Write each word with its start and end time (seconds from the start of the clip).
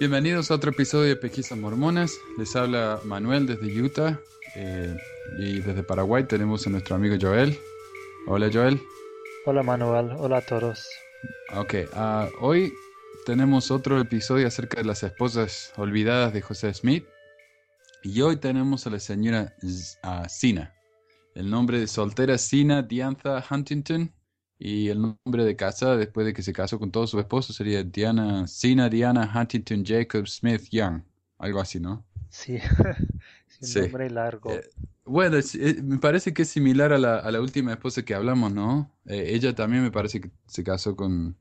Bienvenidos 0.00 0.52
a 0.52 0.54
otro 0.54 0.70
episodio 0.70 1.08
de 1.08 1.16
Pesquisas 1.16 1.58
Mormonas. 1.58 2.20
Les 2.38 2.54
habla 2.54 3.00
Manuel 3.02 3.48
desde 3.48 3.82
Utah 3.82 4.20
eh, 4.54 4.96
y 5.40 5.58
desde 5.58 5.82
Paraguay 5.82 6.22
tenemos 6.22 6.64
a 6.64 6.70
nuestro 6.70 6.94
amigo 6.94 7.16
Joel. 7.20 7.58
Hola 8.28 8.48
Joel. 8.52 8.80
Hola 9.44 9.64
Manuel, 9.64 10.12
hola 10.16 10.36
a 10.36 10.40
todos. 10.42 10.88
Ok, 11.56 11.74
ah, 11.94 12.28
hoy 12.40 12.72
tenemos 13.26 13.72
otro 13.72 13.98
episodio 13.98 14.46
acerca 14.46 14.80
de 14.80 14.86
las 14.86 15.02
esposas 15.02 15.72
olvidadas 15.76 16.32
de 16.32 16.42
José 16.42 16.72
Smith 16.72 17.04
y 18.04 18.20
hoy 18.20 18.36
tenemos 18.36 18.86
a 18.86 18.90
la 18.90 19.00
señora 19.00 19.56
Sina. 20.28 20.76
El 21.34 21.50
nombre 21.50 21.80
de 21.80 21.88
soltera 21.88 22.38
Sina 22.38 22.82
Diantha 22.82 23.44
Huntington 23.50 24.14
y 24.58 24.88
el 24.88 25.00
nombre 25.00 25.44
de 25.44 25.56
casada 25.56 25.96
después 25.96 26.26
de 26.26 26.34
que 26.34 26.42
se 26.42 26.52
casó 26.52 26.78
con 26.78 26.90
todo 26.90 27.06
su 27.06 27.18
esposo 27.20 27.52
sería 27.52 27.82
Diana, 27.84 28.46
Sina 28.46 28.88
Diana 28.88 29.30
Huntington 29.34 29.84
Jacob 29.84 30.26
Smith 30.26 30.68
Young. 30.70 31.02
Algo 31.38 31.60
así, 31.60 31.78
¿no? 31.78 32.04
Sí, 32.30 32.56
es 33.60 33.76
un 33.76 33.82
nombre 33.82 34.10
largo. 34.10 34.50
Eh, 34.50 34.68
bueno, 35.04 35.38
eh, 35.38 35.82
me 35.82 35.98
parece 35.98 36.34
que 36.34 36.42
es 36.42 36.48
similar 36.48 36.92
a 36.92 36.98
la, 36.98 37.18
a 37.18 37.30
la 37.30 37.40
última 37.40 37.72
esposa 37.72 38.04
que 38.04 38.14
hablamos, 38.14 38.52
¿no? 38.52 38.92
Eh, 39.06 39.30
ella 39.34 39.54
también 39.54 39.82
me 39.82 39.90
parece 39.90 40.20
que 40.20 40.30
se 40.46 40.64
casó 40.64 40.96
con, 40.96 41.36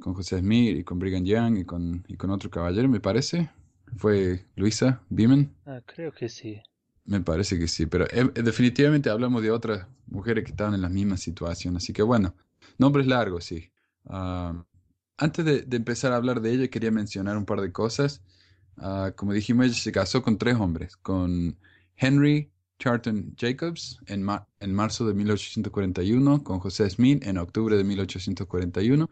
con 0.00 0.14
José 0.14 0.40
Smith 0.40 0.78
y 0.78 0.84
con 0.84 0.98
Brigham 0.98 1.24
Young 1.24 1.58
y 1.58 1.64
con, 1.64 2.04
y 2.08 2.16
con 2.16 2.30
otro 2.30 2.50
caballero, 2.50 2.88
me 2.88 3.00
parece. 3.00 3.50
¿Fue 3.96 4.46
Luisa 4.56 5.02
Beeman? 5.10 5.54
Ah, 5.66 5.82
creo 5.84 6.12
que 6.12 6.28
sí. 6.28 6.62
Me 7.04 7.20
parece 7.20 7.58
que 7.58 7.66
sí, 7.68 7.86
pero 7.86 8.06
definitivamente 8.34 9.10
hablamos 9.10 9.42
de 9.42 9.50
otras 9.50 9.86
mujeres 10.06 10.44
que 10.44 10.50
estaban 10.50 10.74
en 10.74 10.82
la 10.82 10.88
misma 10.88 11.16
situación, 11.16 11.76
así 11.76 11.92
que 11.92 12.02
bueno, 12.02 12.34
Nombres 12.78 13.06
largos, 13.06 13.44
sí. 13.44 13.70
Ah, 14.06 14.64
antes 15.16 15.44
de, 15.44 15.76
empezar 15.76 16.12
a 16.12 16.16
hablar 16.16 16.40
de 16.40 16.52
ella, 16.52 16.68
quería 16.68 16.90
mencionar 16.90 17.36
un 17.36 17.44
par 17.44 17.60
de 17.60 17.72
cosas. 17.72 18.22
Ah, 18.76 19.12
como 19.16 19.32
dijimos, 19.32 19.66
ella 19.66 19.74
se 19.74 19.92
casó 19.92 20.22
con 20.22 20.38
tres 20.38 20.56
hombres, 20.56 20.96
con 20.96 21.58
Henry 21.96 22.50
Charlton 22.78 23.34
Jacobs 23.36 24.00
en, 24.06 24.26
en 24.60 24.74
marzo 24.74 25.06
de 25.06 25.14
1841, 25.14 26.42
con 26.42 26.58
José 26.58 26.90
Smith 26.90 27.24
en 27.24 27.38
octubre 27.38 27.76
de 27.76 27.84
1841, 27.84 29.08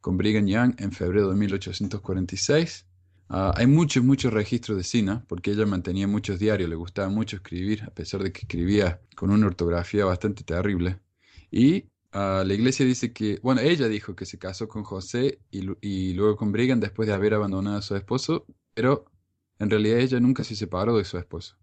con 0.00 0.16
Brigham 0.16 0.46
Young 0.46 0.74
en 0.78 0.92
febrero 0.92 1.28
de 1.28 1.36
1846. 1.36 2.86
Ah, 3.28 3.52
hay 3.56 3.66
muchos, 3.66 4.02
muchos 4.02 4.32
registros 4.32 4.76
de 4.76 4.84
Sina, 4.84 5.24
porque 5.28 5.52
ella 5.52 5.66
mantenía 5.66 6.08
muchos 6.08 6.38
diarios, 6.38 6.68
le 6.68 6.76
gustaba 6.76 7.08
mucho 7.10 7.36
escribir, 7.36 7.84
a 7.84 7.90
pesar 7.90 8.22
de 8.22 8.32
que 8.32 8.40
escribía 8.40 9.00
con 9.14 9.30
una 9.30 9.46
ortografía 9.46 10.04
bastante 10.04 10.42
terrible. 10.42 10.98
Y 11.50 11.84
La 12.12 12.52
iglesia 12.52 12.84
dice 12.84 13.12
que, 13.12 13.38
bueno, 13.42 13.60
ella 13.60 13.88
dijo 13.88 14.16
que 14.16 14.26
se 14.26 14.38
casó 14.38 14.68
con 14.68 14.82
José 14.82 15.40
y, 15.50 16.12
luego 16.14 16.36
con 16.36 16.52
Brigham 16.52 16.80
después 16.80 17.06
de 17.06 17.14
haber 17.14 17.34
abandonado 17.34 17.78
a 17.78 17.82
su 17.82 17.94
esposo, 17.94 18.46
pero 18.74 19.04
en 19.58 19.70
realidad 19.70 19.98
ella 19.98 20.18
nunca 20.20 20.42
se 20.42 20.56
separó 20.56 20.96
de 20.96 21.04
su 21.04 21.18
esposo. 21.18 21.56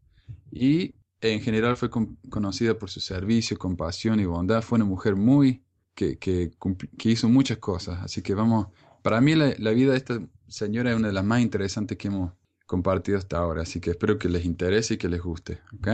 Y 0.52 0.96
en 1.20 1.42
general 1.42 1.76
fue 1.76 1.90
conocida 1.90 2.78
por 2.78 2.90
su 2.90 3.02
servicio, 3.02 3.58
compasión 3.58 4.20
y 4.20 4.26
bondad. 4.26 4.62
Fue 4.62 4.78
una 4.78 4.86
mujer 4.86 5.16
muy 5.16 5.64
que, 5.96 6.52
hizo 7.04 7.30
muchas 7.30 7.58
cosas. 7.58 8.00
Así 8.04 8.22
que 8.22 8.34
vamos, 8.34 8.68
para 9.02 9.20
mí 9.20 9.36
la, 9.36 9.54
la, 9.58 9.72
vida 9.72 9.92
de 9.92 9.98
esta 9.98 10.22
señora 10.48 10.92
es 10.92 10.98
una 10.98 11.08
de 11.08 11.14
las 11.14 11.26
más 11.26 11.42
interesantes 11.42 11.98
que 11.98 12.08
hemos 12.08 12.34
compartido 12.66 13.18
hasta 13.18 13.38
ahora. 13.38 13.64
Así 13.64 13.82
que 13.82 13.92
espero 13.92 14.18
que 14.18 14.30
les 14.30 14.46
interese 14.46 14.94
y 14.94 14.98
que 14.98 15.10
les 15.10 15.22
guste. 15.22 15.60
¿ok? 15.74 15.88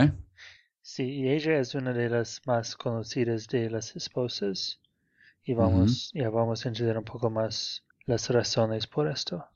Sí, 0.86 1.04
y 1.04 1.30
ella 1.30 1.58
es 1.60 1.74
una 1.74 1.94
de 1.94 2.10
las 2.10 2.42
más 2.44 2.76
conocidas 2.76 3.48
de 3.48 3.70
las 3.70 3.96
esposas. 3.96 4.78
Y 5.42 5.54
vamos, 5.54 6.10
ya 6.12 6.28
vamos 6.28 6.64
a 6.64 6.68
entender 6.68 6.98
un 6.98 7.04
poco 7.04 7.30
más 7.30 7.82
las 8.04 8.28
razones 8.28 8.86
por 8.86 9.08
esto. 9.08 9.46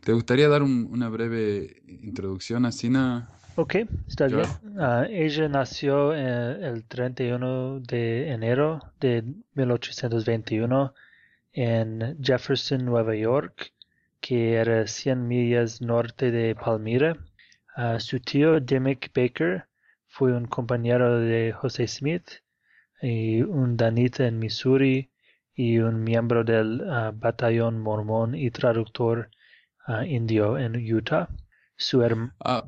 ¿Te 0.00 0.12
gustaría 0.12 0.48
dar 0.48 0.64
una 0.64 1.08
breve 1.10 1.80
introducción 1.86 2.66
a 2.66 2.72
Sina? 2.72 3.30
Ok, 3.54 3.76
está 4.08 4.26
bien. 4.26 4.46
Ah, 4.80 5.06
ella 5.08 5.48
nació 5.48 6.12
el 6.12 6.84
31 6.84 7.78
de 7.78 8.32
enero 8.32 8.80
de 8.98 9.22
1821 9.54 10.92
en 11.52 12.18
Jefferson, 12.20 12.84
Nueva 12.84 13.14
York, 13.14 13.72
que 14.20 14.54
era 14.54 14.88
100 14.88 15.28
millas 15.28 15.80
norte 15.80 16.32
de 16.32 16.56
Su 17.98 18.20
tío 18.20 18.58
Dimick 18.60 19.10
Baker 19.14 19.66
fue 20.06 20.32
un 20.32 20.46
compañero 20.46 21.18
de 21.20 21.52
José 21.52 21.86
Smith 21.86 22.42
y 23.02 23.42
un 23.42 23.76
danita 23.76 24.26
en 24.26 24.38
Missouri 24.38 25.10
y 25.54 25.78
un 25.78 26.04
miembro 26.04 26.44
del 26.44 26.82
ah, 26.88 27.12
batallón 27.14 27.80
mormón 27.80 28.34
y 28.34 28.50
traductor 28.50 29.30
ah, 29.86 30.06
indio 30.06 30.58
en 30.58 30.76
Utah. 30.76 31.28
Su 31.76 32.02
ah, 32.40 32.66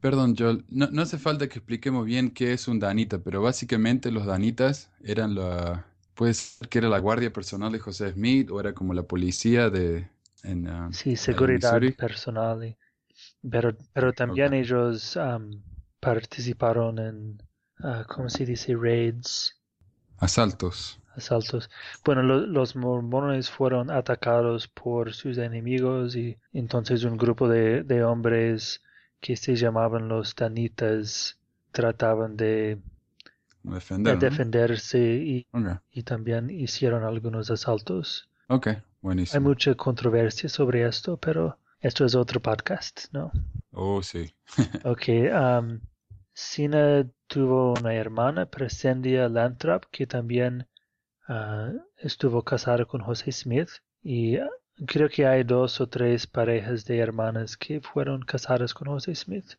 perdón, 0.00 0.34
Joel, 0.36 0.64
no, 0.68 0.88
no, 0.90 1.02
hace 1.02 1.18
falta 1.18 1.48
que 1.48 1.58
expliquemos 1.58 2.04
bien 2.04 2.30
qué 2.30 2.52
es 2.52 2.68
un 2.68 2.78
danita, 2.78 3.18
pero 3.18 3.42
básicamente 3.42 4.10
los 4.10 4.26
danitas 4.26 4.90
eran 5.02 5.34
la, 5.34 5.86
pues, 6.14 6.58
que 6.68 6.78
era 6.78 6.88
la 6.88 6.98
guardia 6.98 7.32
personal 7.32 7.72
de 7.72 7.78
José 7.78 8.12
Smith 8.12 8.50
o 8.50 8.60
era 8.60 8.74
como 8.74 8.94
la 8.94 9.04
policía 9.04 9.70
de... 9.70 10.10
En, 10.44 10.68
sí, 10.92 11.14
seguridad 11.14 11.80
personal. 11.96 12.76
Pero, 13.48 13.76
pero 13.92 14.12
también 14.12 14.54
ellos 14.54 15.18
participaron 16.00 16.98
en, 16.98 17.42
uh, 17.80 18.04
¿cómo 18.08 18.28
se 18.28 18.46
dice? 18.46 18.74
Raids. 18.76 19.56
Asaltos. 20.18 21.00
Asaltos. 21.14 21.68
Bueno, 22.04 22.22
los 22.22 22.76
mormones 22.76 23.50
fueron 23.50 23.90
atacados 23.90 24.68
por 24.68 25.12
sus 25.12 25.36
enemigos 25.38 26.16
y 26.16 26.38
entonces 26.52 27.04
un 27.04 27.16
grupo 27.16 27.48
de, 27.48 27.82
de 27.82 28.02
hombres 28.04 28.80
que 29.20 29.36
se 29.36 29.54
llamaban 29.56 30.08
los 30.08 30.34
Danitas 30.34 31.38
trataban 31.70 32.36
de, 32.36 32.78
defenderse 33.62 34.98
y, 34.98 35.46
y 35.92 36.02
también 36.02 36.50
hicieron 36.50 37.04
algunos 37.04 37.50
asaltos. 37.50 38.28
Ok, 38.48 38.68
buenísimo. 39.00 39.38
Hay 39.38 39.44
mucha 39.44 39.74
controversia 39.74 40.48
sobre 40.48 40.86
esto, 40.86 41.16
pero 41.16 41.58
esto 41.82 42.04
es 42.04 42.14
otro 42.14 42.40
podcast, 42.40 43.06
¿no? 43.10 43.32
Oh, 43.72 44.02
sí. 44.04 44.32
ok. 44.84 45.08
Um, 45.34 45.80
Sina 46.32 47.04
tuvo 47.26 47.72
una 47.72 47.92
hermana, 47.94 48.46
Presendia 48.46 49.28
Lanthrop, 49.28 49.86
que 49.90 50.06
también 50.06 50.68
uh, 51.28 51.76
estuvo 51.96 52.44
casada 52.44 52.84
con 52.84 53.00
José 53.00 53.32
Smith. 53.32 53.68
Y 54.00 54.38
uh, 54.38 54.48
creo 54.86 55.08
que 55.08 55.26
hay 55.26 55.42
dos 55.42 55.80
o 55.80 55.88
tres 55.88 56.24
parejas 56.28 56.84
de 56.84 56.98
hermanas 56.98 57.56
que 57.56 57.80
fueron 57.80 58.22
casadas 58.22 58.74
con 58.74 58.86
José 58.86 59.16
Smith. 59.16 59.54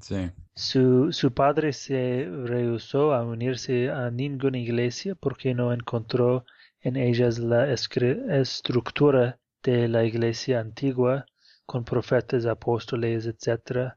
Sí. 0.00 0.30
Su, 0.54 1.12
su 1.12 1.32
padre 1.32 1.72
se 1.72 2.28
rehusó 2.44 3.14
a 3.14 3.24
unirse 3.24 3.88
a 3.88 4.10
ninguna 4.10 4.58
iglesia 4.58 5.14
porque 5.14 5.54
no 5.54 5.72
encontró 5.72 6.44
en 6.82 6.96
ellas 6.96 7.38
la 7.38 7.72
estructura 7.72 9.38
de 9.62 9.88
la 9.88 10.04
iglesia 10.04 10.60
antigua 10.60 11.24
con 11.66 11.84
profetas, 11.84 12.46
apóstoles, 12.46 13.26
etc. 13.26 13.94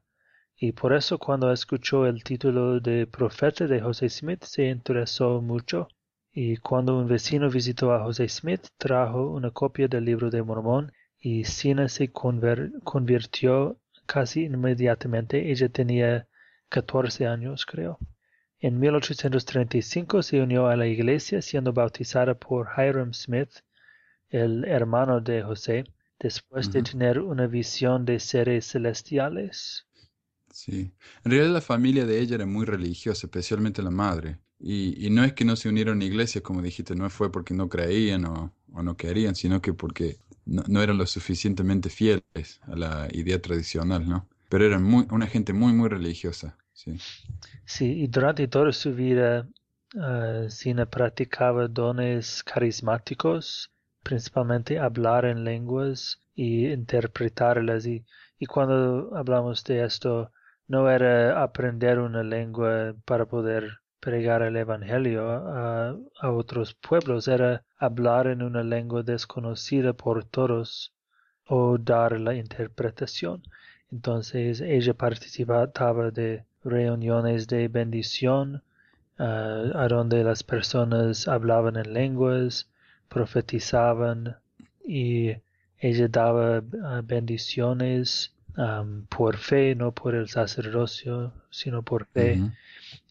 Y 0.55 0.71
por 0.71 0.93
eso 0.93 1.17
cuando 1.19 1.51
escuchó 1.51 2.05
el 2.07 2.23
título 2.23 2.79
de 2.79 3.07
profeta 3.07 3.67
de 3.67 3.81
José 3.81 4.09
Smith 4.09 4.43
se 4.43 4.69
interesó 4.69 5.41
mucho. 5.41 5.87
Y 6.31 6.57
cuando 6.57 6.97
un 6.97 7.07
vecino 7.07 7.49
visitó 7.49 7.93
a 7.93 8.03
José 8.03 8.27
Smith, 8.29 8.67
trajo 8.77 9.31
una 9.31 9.51
copia 9.51 9.87
del 9.87 10.05
libro 10.05 10.29
de 10.29 10.43
Mormón 10.43 10.91
y 11.19 11.45
Sina 11.45 11.89
se 11.89 12.11
convirtió 12.11 13.79
casi 14.05 14.45
inmediatamente. 14.45 15.51
Ella 15.51 15.69
tenía 15.69 16.27
14 16.69 17.27
años, 17.27 17.65
creo. 17.65 17.99
En 18.59 18.79
1835 18.79 20.23
se 20.23 20.41
unió 20.41 20.67
a 20.67 20.75
la 20.75 20.87
iglesia 20.87 21.41
siendo 21.41 21.73
bautizada 21.73 22.33
por 22.33 22.69
Hiram 22.77 23.13
Smith, 23.13 23.51
el 24.29 24.65
hermano 24.65 25.21
de 25.21 25.43
José 25.43 25.85
después 26.19 26.71
de 26.71 26.81
tener 26.81 27.19
una 27.19 27.47
visión 27.47 28.05
de 28.05 28.19
seres 28.19 28.71
celestiales. 28.71 29.85
Sí, 30.51 30.91
en 31.23 31.31
realidad 31.31 31.53
la 31.53 31.61
familia 31.61 32.05
de 32.05 32.19
ella 32.19 32.35
era 32.35 32.45
muy 32.45 32.65
religiosa, 32.65 33.27
especialmente 33.27 33.81
la 33.81 33.91
madre. 33.91 34.39
Y, 34.59 35.09
no 35.11 35.23
es 35.23 35.33
que 35.33 35.45
no 35.45 35.55
se 35.55 35.69
unieron 35.69 36.01
a 36.01 36.05
iglesia, 36.05 36.41
como 36.41 36.63
dijiste, 36.63 36.95
no 36.95 37.09
fue 37.11 37.31
porque 37.31 37.53
no 37.53 37.69
creían 37.69 38.25
o, 38.25 38.51
no 38.73 38.97
querían, 38.97 39.35
sino 39.35 39.61
que 39.61 39.73
porque 39.73 40.17
no, 40.45 40.81
eran 40.81 40.97
lo 40.97 41.05
suficientemente 41.05 41.89
fieles 41.89 42.59
a 42.63 42.75
la 42.75 43.07
idea 43.11 43.39
tradicional, 43.39 44.07
¿no? 44.09 44.27
Pero 44.49 44.65
eran 44.65 44.81
muy, 44.81 45.05
una 45.11 45.27
gente 45.27 45.53
muy, 45.53 45.73
muy 45.73 45.89
religiosa, 45.89 46.57
sí. 46.73 46.97
Sí, 47.65 47.85
y 47.85 48.07
durante 48.07 48.47
toda 48.47 48.71
su 48.71 48.95
vida, 48.95 49.47
uh, 49.93 50.49
Sina 50.49 50.87
practicaba 50.87 51.67
dones 51.67 52.43
carismáticos 52.43 53.69
principalmente 54.07 54.79
hablar 54.79 55.25
en 55.25 55.43
lenguas 55.43 56.21
y 56.33 56.67
interpretarlas. 56.67 57.85
Y, 57.85 58.05
y 58.39 58.45
cuando 58.45 59.11
hablamos 59.17 59.65
de 59.65 59.83
esto, 59.83 60.31
no 60.69 60.89
era 60.89 61.43
aprender 61.43 61.99
una 61.99 62.23
lengua 62.23 62.95
para 63.03 63.25
poder 63.25 63.79
pregar 63.99 64.43
el 64.43 64.55
Evangelio 64.55 65.29
a, 65.29 65.93
otros 66.21 66.73
pueblos, 66.73 67.27
era 67.27 67.65
hablar 67.77 68.27
en 68.27 68.43
una 68.43 68.63
lengua 68.63 69.03
desconocida 69.03 69.91
por 69.91 70.23
todos 70.23 70.93
o 71.45 71.77
dar 71.77 72.17
la 72.17 72.33
interpretación. 72.33 73.43
Entonces 73.91 74.61
ella 74.61 74.93
participaba 74.93 76.11
de 76.11 76.45
reuniones 76.63 77.47
de 77.47 77.67
bendición 77.67 78.63
uh, 79.19 79.77
a 79.83 79.87
donde 79.89 80.23
las 80.23 80.43
personas 80.43 81.27
hablaban 81.27 81.75
en 81.75 81.93
lenguas, 81.93 82.69
profetizaban 83.09 84.37
y 84.85 85.33
ella 85.79 86.07
daba 86.07 86.59
uh, 86.59 87.03
bendiciones 87.03 88.33
um, 88.57 89.05
por 89.05 89.37
fe, 89.37 89.75
no 89.75 89.91
por 89.91 90.15
el 90.15 90.27
sacerdocio, 90.27 91.33
sino 91.49 91.83
por 91.83 92.05
fe. 92.07 92.41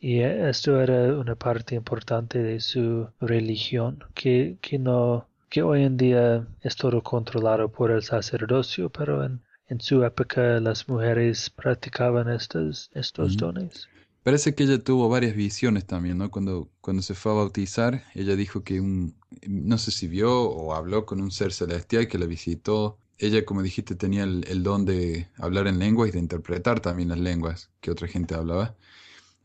Y 0.00 0.20
esto 0.20 0.81
era 0.81 1.16
una 1.16 1.34
parte 1.34 1.75
importante 1.75 2.43
de 2.43 2.60
su 2.60 3.08
religión, 3.20 4.04
que, 4.14 4.56
que 4.60 4.78
no 4.78 5.26
que 5.48 5.62
hoy 5.62 5.84
en 5.84 5.96
día 5.96 6.46
es 6.62 6.76
todo 6.76 7.02
controlado 7.02 7.69
por 7.69 7.90
el 7.90 8.02
sacerdocio, 8.02 8.90
pero 8.90 9.25
en, 9.25 9.40
en 9.69 9.81
su 9.81 10.04
época 10.04 10.60
las 10.60 10.88
mujeres 10.88 11.50
practicaban 11.50 12.28
estos, 12.28 12.90
estos 12.94 13.37
dones. 13.37 13.88
Parece 14.26 14.56
que 14.56 14.64
ella 14.64 14.82
tuvo 14.82 15.08
varias 15.08 15.37
visiones 15.37 15.87
también, 15.87 16.19
¿no? 16.19 16.32
Cuando, 16.32 16.69
cuando 16.81 17.00
se 17.00 17.14
fue 17.14 17.31
a 17.31 17.37
bautizar, 17.37 18.02
ella 18.12 18.34
dijo 18.34 18.64
que 18.64 18.81
un, 18.81 19.14
no 19.46 19.78
sé 19.78 19.93
si 19.93 20.08
vio 20.08 20.43
o 20.50 20.75
habló 20.75 21.06
con 21.06 21.20
un 21.20 21.31
ser 21.31 21.52
celestial 21.52 22.08
que 22.08 22.19
la 22.19 22.26
visitó. 22.26 22.99
Ella, 23.19 23.44
como 23.44 23.62
dijiste, 23.62 23.94
tenía 23.94 24.25
el, 24.25 24.64
don 24.64 24.84
de 24.84 25.28
hablar 25.38 25.69
en 25.69 25.78
lenguas 25.78 26.08
y 26.08 26.12
de 26.12 26.19
interpretar 26.19 26.81
también 26.81 27.11
las 27.11 27.20
lenguas 27.20 27.70
que 27.81 27.93
otra 27.93 28.08
gente 28.08 28.34
hablaba. 28.34 28.75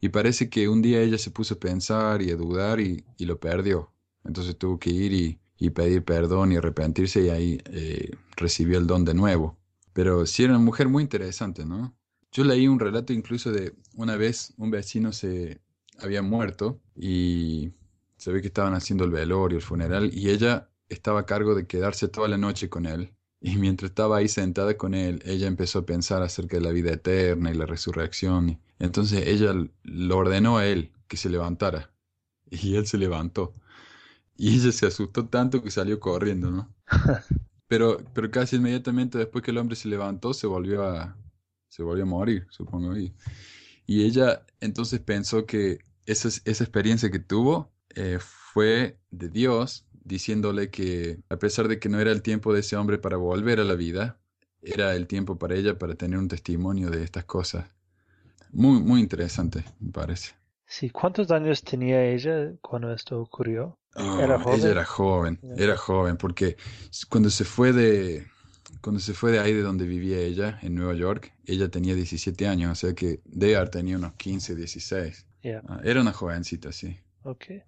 Y 0.02 0.10
parece 0.10 0.50
que 0.50 0.68
un 0.68 0.82
día 0.82 1.00
ella 1.02 1.20
se 1.20 1.30
puso 1.30 1.54
a 1.54 1.60
pensar 1.60 2.24
y 2.24 2.32
a 2.32 2.36
dudar 2.36 2.80
y, 2.80 3.06
y 3.18 3.26
lo 3.26 3.40
perdió. 3.40 3.92
Entonces 4.24 4.58
tuvo 4.58 4.80
que 4.80 4.90
ir 4.90 5.14
y, 5.14 5.40
y 5.60 5.70
pedir 5.70 6.04
perdón 6.04 6.54
y 6.54 6.58
arrepentirse 6.58 7.22
y 7.22 7.30
ahí 7.30 7.62
eh, 7.66 8.18
recibió 8.36 8.80
el 8.80 8.88
don 8.88 9.06
de 9.06 9.14
nuevo. 9.14 9.60
Pero 9.94 10.26
sí 10.26 10.44
era 10.44 10.54
una 10.54 10.66
mujer 10.66 10.90
muy 10.90 11.04
interesante, 11.04 11.68
¿no? 11.68 11.96
Yo 12.32 12.44
leí 12.46 12.68
un 12.68 12.80
relato 12.80 13.12
incluso 13.14 13.52
de 13.52 13.74
una 13.96 14.16
vez 14.16 14.54
un 14.58 14.72
vecino 14.72 15.12
se 15.12 15.62
había 16.00 16.22
muerto 16.22 16.80
y 16.96 17.74
se 18.18 18.32
ve 18.32 18.42
que 18.42 18.48
estaban 18.48 18.74
haciendo 18.74 19.04
el 19.04 19.12
velorio, 19.12 19.58
el 19.58 19.64
funeral, 19.64 20.12
y 20.14 20.30
ella 20.30 20.70
estaba 20.90 21.22
a 21.22 21.26
cargo 21.26 21.56
de 21.56 21.68
quedarse 21.68 22.08
toda 22.08 22.28
la 22.28 22.38
noche 22.38 22.70
con 22.70 22.86
él. 22.86 23.14
Y 23.42 23.58
mientras 23.58 23.90
estaba 23.90 24.18
ahí 24.18 24.28
sentada 24.28 24.78
con 24.78 24.94
él, 24.94 25.22
ella 25.26 25.48
empezó 25.48 25.80
a 25.80 25.86
pensar 25.86 26.22
acerca 26.22 26.58
de 26.58 26.64
la 26.64 26.72
vida 26.72 26.92
eterna 26.92 27.52
y 27.52 27.56
la 27.56 27.66
resurrección. 27.66 28.60
Entonces 28.78 29.28
ella 29.28 29.54
lo 29.84 30.18
ordenó 30.18 30.58
a 30.58 30.68
él 30.68 30.92
que 31.08 31.18
se 31.18 31.30
levantara. 31.30 31.92
Y 32.52 32.76
él 32.76 32.86
se 32.86 32.98
levantó. 32.98 33.56
Y 34.38 34.56
ella 34.56 34.72
se 34.72 34.86
asustó 34.86 35.28
tanto 35.28 35.64
que 35.64 35.72
salió 35.72 36.00
corriendo, 36.00 36.52
¿no? 36.52 36.74
Pero, 37.68 38.00
pero 38.14 38.30
casi 38.32 38.58
inmediatamente 38.58 39.18
después 39.18 39.46
que 39.46 39.52
el 39.52 39.58
hombre 39.58 39.78
se 39.78 39.88
levantó, 39.88 40.34
se 40.34 40.46
volvió 40.46 40.84
a, 40.84 41.16
se 41.72 41.84
volvió 41.84 42.04
a 42.04 42.06
morir, 42.06 42.46
supongo. 42.50 42.98
Y, 42.98 43.14
y 43.88 44.04
ella 44.04 44.46
entonces 44.60 45.00
pensó 45.00 45.46
que 45.46 45.80
esa, 46.06 46.28
esa 46.28 46.64
experiencia 46.64 47.10
que 47.10 47.20
tuvo 47.20 47.72
eh, 47.96 48.20
fue 48.20 49.00
de 49.10 49.30
Dios 49.30 49.86
diciéndole 50.04 50.70
que 50.70 51.20
a 51.30 51.38
pesar 51.38 51.70
de 51.70 51.80
que 51.80 51.88
no 51.88 52.00
era 52.00 52.12
el 52.12 52.22
tiempo 52.22 52.54
de 52.54 52.60
ese 52.60 52.76
hombre 52.76 52.98
para 52.98 53.16
volver 53.16 53.62
a 53.62 53.64
la 53.64 53.76
vida, 53.76 54.20
era 54.62 54.96
el 54.96 55.08
tiempo 55.08 55.40
para 55.40 55.56
ella 55.56 55.80
para 55.80 55.96
tener 55.96 56.20
un 56.20 56.28
testimonio 56.28 56.90
de 56.90 57.04
estas 57.04 57.24
cosas. 57.24 57.66
Muy, 58.52 58.82
muy 58.82 59.00
interesante, 59.00 59.64
me 59.80 59.92
parece. 59.92 60.34
Sí, 60.66 60.90
¿cuántos 60.90 61.32
años 61.32 61.64
tenía 61.64 62.04
ella 62.04 62.52
cuando 62.62 62.94
esto 62.94 63.22
ocurrió? 63.22 63.78
¿Era 63.96 64.40
joven? 64.40 64.60
Ella 64.60 64.72
era 64.72 64.86
joven, 64.86 65.40
era 65.56 65.78
joven, 65.78 66.18
porque 66.18 66.58
cuando 67.10 67.30
se 67.30 67.46
fue 67.46 67.72
de 67.72 68.28
cuando 68.82 69.00
se 69.00 69.14
fue 69.14 69.32
de 69.32 69.40
ahí 69.40 69.54
de 69.54 69.62
donde 69.62 69.86
vivía 69.86 70.20
ella, 70.20 70.60
en 70.62 70.76
Nueva 70.76 70.94
York, 70.94 71.34
ella 71.46 71.70
tenía 71.70 71.96
17 71.96 72.48
años, 72.48 72.72
o 72.72 72.76
sea 72.76 72.94
que 72.94 73.22
Dear 73.26 73.70
tenía 73.70 73.98
unos 73.98 74.14
15, 74.14 74.56
16. 74.56 75.26
Ah, 75.68 75.82
era 75.84 76.02
una 76.02 76.14
jovencita, 76.14 76.72
sí. 76.72 76.98
Okay. 77.24 77.64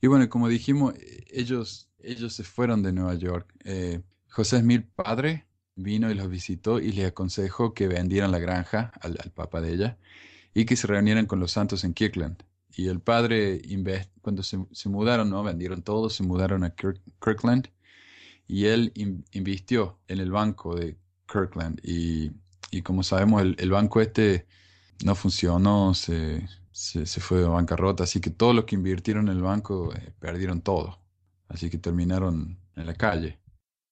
Y 0.00 0.06
bueno, 0.06 0.28
como 0.28 0.48
dijimos, 0.48 0.94
ellos, 1.30 1.90
ellos 1.98 2.32
se 2.32 2.44
fueron 2.44 2.82
de 2.82 2.92
Nueva 2.92 3.14
York. 3.14 3.52
Eh, 3.64 4.00
José 4.30 4.60
Smith, 4.60 4.86
padre, 4.94 5.46
vino 5.74 6.10
y 6.10 6.14
los 6.14 6.28
visitó 6.28 6.78
y 6.78 6.92
le 6.92 7.06
aconsejó 7.06 7.74
que 7.74 7.88
vendieran 7.88 8.30
la 8.30 8.38
granja 8.38 8.92
al, 9.00 9.18
al 9.22 9.30
papá 9.30 9.60
de 9.60 9.72
ella 9.72 9.98
y 10.54 10.64
que 10.64 10.76
se 10.76 10.86
reunieran 10.86 11.26
con 11.26 11.40
los 11.40 11.52
santos 11.52 11.84
en 11.84 11.94
Kirkland. 11.94 12.42
Y 12.76 12.88
el 12.88 13.00
padre, 13.00 13.60
cuando 14.22 14.42
se, 14.42 14.88
mudaron, 14.88 15.30
¿no? 15.30 15.42
Vendieron 15.42 15.82
todo, 15.82 16.08
se 16.08 16.22
mudaron 16.22 16.64
a 16.64 16.74
Kirkland 16.74 17.68
y 18.50 18.66
él 18.66 18.92
invirtió 19.30 20.00
en 20.08 20.18
el 20.18 20.32
banco 20.32 20.74
de 20.74 20.96
Kirkland. 21.32 21.80
Y, 21.84 22.32
como 22.82 23.04
sabemos, 23.04 23.42
el, 23.42 23.70
banco 23.70 24.00
este 24.00 24.48
no 25.04 25.14
funcionó, 25.14 25.94
se, 25.94 26.48
se, 26.72 27.06
fue 27.20 27.38
de 27.38 27.44
bancarrota, 27.44 28.02
así 28.02 28.20
que 28.20 28.30
todos 28.30 28.52
los 28.52 28.64
que 28.64 28.74
invirtieron 28.74 29.28
en 29.28 29.36
el 29.36 29.42
banco 29.42 29.94
eh, 29.94 30.12
perdieron 30.18 30.62
todo. 30.62 30.98
Así 31.46 31.70
que 31.70 31.78
terminaron 31.78 32.58
en 32.74 32.86
la 32.86 32.94
calle. 32.94 33.38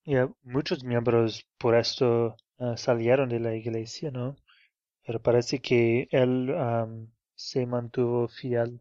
Y 0.05 0.15
muchos 0.43 0.83
miembros 0.83 1.47
por 1.57 1.77
esto 1.77 2.35
ah, 2.59 2.77
salieron 2.77 3.29
de 3.29 3.39
la 3.39 3.55
iglesia, 3.55 4.11
¿no? 4.11 4.35
Pero 5.07 5.23
parece 5.23 5.61
que 5.61 6.09
él 6.11 6.53
se 7.37 7.65
mantuvo 7.65 8.27
fiel. 8.27 8.81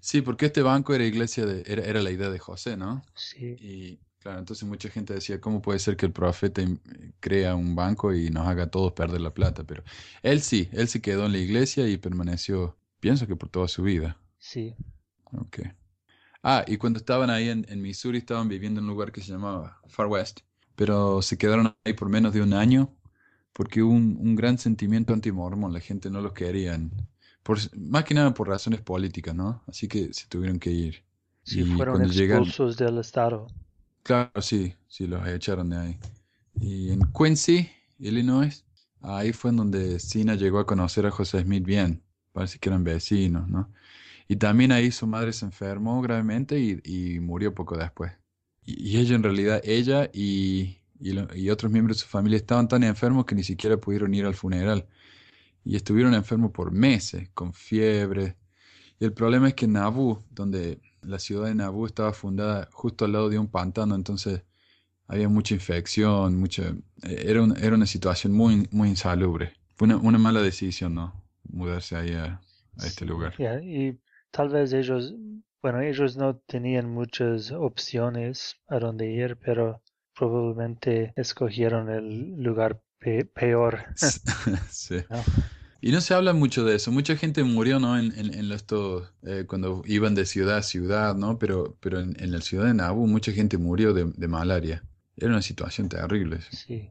Sí, 0.00 0.22
porque 0.22 0.46
este 0.46 0.62
banco 0.62 0.94
era 0.94 1.04
iglesia 1.04 1.44
de, 1.44 1.62
era, 1.66 1.84
era 1.84 2.00
la 2.00 2.10
idea 2.10 2.30
de 2.30 2.38
José, 2.38 2.78
¿no? 2.78 3.02
Sí. 3.14 3.56
Y 3.60 4.00
claro, 4.24 4.40
entonces 4.40 4.66
mucha 4.68 4.88
gente 4.88 5.14
decía, 5.14 5.40
¿cómo 5.40 5.62
puede 5.62 5.78
ser 5.78 5.96
que 5.96 6.06
el 6.06 6.12
profeta 6.12 6.62
crea 7.20 7.54
un 7.54 7.76
banco 7.76 8.12
y 8.14 8.30
nos 8.30 8.48
haga 8.48 8.64
a 8.64 8.70
todos 8.70 8.92
perder 8.92 9.20
la 9.20 9.34
plata? 9.34 9.64
Pero 9.64 9.84
él 10.22 10.40
sí, 10.42 10.68
él 10.72 10.88
se 10.88 11.00
quedó 11.02 11.26
en 11.26 11.32
la 11.32 11.38
iglesia 11.38 11.88
y 11.88 11.98
permaneció, 11.98 12.76
pienso 13.00 13.26
que 13.26 13.36
por 13.36 13.50
toda 13.50 13.68
su 13.68 13.82
vida. 13.84 14.18
Sí. 14.38 14.76
Ok. 15.32 15.60
Ah, 16.42 16.64
y 16.66 16.78
cuando 16.78 16.98
estaban 16.98 17.30
ahí 17.30 17.50
en, 17.50 17.66
en 17.68 17.82
Missouri 17.82 18.18
estaban 18.18 18.48
viviendo 18.48 18.80
en 18.80 18.86
un 18.86 18.92
lugar 18.92 19.12
que 19.12 19.22
se 19.22 19.32
llamaba 19.32 19.80
Far 19.88 20.08
West, 20.08 20.40
pero 20.76 21.22
se 21.22 21.38
quedaron 21.38 21.76
ahí 21.84 21.94
por 21.94 22.08
menos 22.08 22.34
de 22.34 22.42
un 22.42 22.54
año 22.54 22.94
porque 23.52 23.82
hubo 23.82 23.92
un, 23.92 24.18
un 24.20 24.36
gran 24.36 24.58
sentimiento 24.58 25.12
anti-mormón, 25.14 25.72
la 25.72 25.80
gente 25.80 26.10
no 26.10 26.20
los 26.22 26.32
quería, 26.34 26.78
por, 27.42 27.58
más 27.76 28.04
que 28.04 28.14
nada 28.14 28.34
por 28.34 28.48
razones 28.48 28.80
políticas, 28.82 29.34
¿no? 29.34 29.62
Así 29.68 29.88
que 29.88 30.12
se 30.14 30.28
tuvieron 30.28 30.58
que 30.58 30.70
ir. 30.70 31.04
Sí, 31.42 31.64
fueron 31.64 32.02
expulsos 32.02 32.76
del 32.76 32.98
estado. 32.98 33.46
Claro, 34.04 34.40
sí, 34.40 34.72
sí, 34.86 35.08
los 35.08 35.26
echaron 35.26 35.70
de 35.70 35.76
ahí. 35.76 35.98
Y 36.60 36.92
en 36.92 37.00
Quincy, 37.12 37.68
Illinois, 37.98 38.64
ahí 39.00 39.32
fue 39.32 39.50
en 39.50 39.56
donde 39.56 39.98
Sina 39.98 40.36
llegó 40.36 40.60
a 40.60 40.66
conocer 40.66 41.06
a 41.06 41.10
José 41.10 41.42
Smith 41.42 41.64
bien, 41.64 42.04
parece 42.32 42.60
que 42.60 42.68
eran 42.68 42.84
vecinos, 42.84 43.48
¿no? 43.48 43.72
Y 44.28 44.36
también 44.36 44.70
ahí 44.70 44.92
su 44.92 45.08
madre 45.08 45.32
se 45.32 45.44
enfermó 45.44 46.00
gravemente 46.00 46.60
y, 46.60 46.80
y 46.84 47.18
murió 47.18 47.52
poco 47.52 47.76
después. 47.76 48.12
Y, 48.64 48.96
ella 48.98 49.16
en 49.16 49.24
realidad, 49.24 49.60
ella 49.64 50.08
y 50.12 50.78
y, 51.00 51.50
otros 51.50 51.70
miembros 51.70 51.98
de 51.98 52.02
su 52.02 52.08
familia 52.08 52.36
estaban 52.38 52.68
tan 52.68 52.82
enfermos 52.82 53.26
que 53.26 53.34
ni 53.34 53.44
siquiera 53.44 53.76
pudieron 53.76 54.14
ir 54.14 54.24
al 54.24 54.34
funeral. 54.34 54.86
Y 55.64 55.76
estuvieron 55.76 56.14
enfermos 56.14 56.52
por 56.52 56.72
meses, 56.72 57.30
con 57.34 57.52
fiebre. 57.52 58.36
Y 58.98 59.04
el 59.04 59.12
problema 59.12 59.48
es 59.48 59.54
que 59.54 59.66
Nabu, 59.66 60.22
donde 60.30 60.80
la 61.04 61.18
ciudad 61.18 61.46
de 61.46 61.54
Nabu 61.54 61.86
estaba 61.86 62.12
fundada 62.12 62.68
justo 62.72 63.04
al 63.04 63.12
lado 63.12 63.28
de 63.28 63.38
un 63.38 63.48
pantano, 63.48 63.94
entonces 63.94 64.42
había 65.06 65.28
mucha 65.28 65.54
infección, 65.54 66.36
mucha, 66.38 66.62
eh, 67.02 67.24
era, 67.26 67.44
era 67.60 67.74
una 67.74 67.86
situación 67.86 68.32
muy, 68.32 68.68
muy 68.70 68.88
insalubre. 68.88 69.52
Fue 69.76 69.88
una, 69.88 70.18
mala 70.18 70.40
decisión, 70.40 70.94
¿no? 70.94 71.24
Mudarse 71.48 71.96
ahí 71.96 72.12
a, 72.12 72.40
este 72.84 73.04
lugar. 73.04 73.34
y 73.62 73.98
tal 74.30 74.48
vez 74.48 74.72
ellos, 74.72 75.14
bueno, 75.62 75.80
ellos 75.80 76.16
no 76.16 76.36
tenían 76.36 76.90
muchas 76.90 77.52
opciones 77.52 78.56
a 78.68 78.78
dónde 78.78 79.10
ir, 79.10 79.36
pero 79.36 79.80
probablemente 80.16 81.12
escogieron 81.16 81.88
el 81.90 82.42
lugar 82.42 82.80
peor. 83.34 83.84
sí. 84.70 84.96
Y 85.86 85.92
no 85.92 86.00
se 86.00 86.14
habla 86.14 86.32
mucho 86.32 86.64
de 86.64 86.76
eso. 86.76 86.90
Mucha 86.90 87.14
gente 87.14 87.44
murió, 87.44 87.78
¿no? 87.78 87.98
En, 87.98 88.18
en, 88.18 88.32
en 88.32 88.50
esto, 88.52 89.06
eh, 89.22 89.44
cuando 89.46 89.82
iban 89.84 90.14
de 90.14 90.24
ciudad 90.24 90.56
a 90.56 90.62
ciudad, 90.62 91.14
¿no? 91.14 91.38
Pero, 91.38 91.76
pero 91.80 92.00
en, 92.00 92.16
en 92.18 92.32
la 92.32 92.40
ciudad 92.40 92.64
de 92.64 92.72
Nabu 92.72 93.06
mucha 93.06 93.32
gente 93.32 93.58
murió 93.58 93.92
de, 93.92 94.10
de, 94.16 94.26
malaria. 94.26 94.82
Era 95.14 95.28
una 95.28 95.42
situación 95.42 95.90
terrible. 95.90 96.38
Sí. 96.52 96.88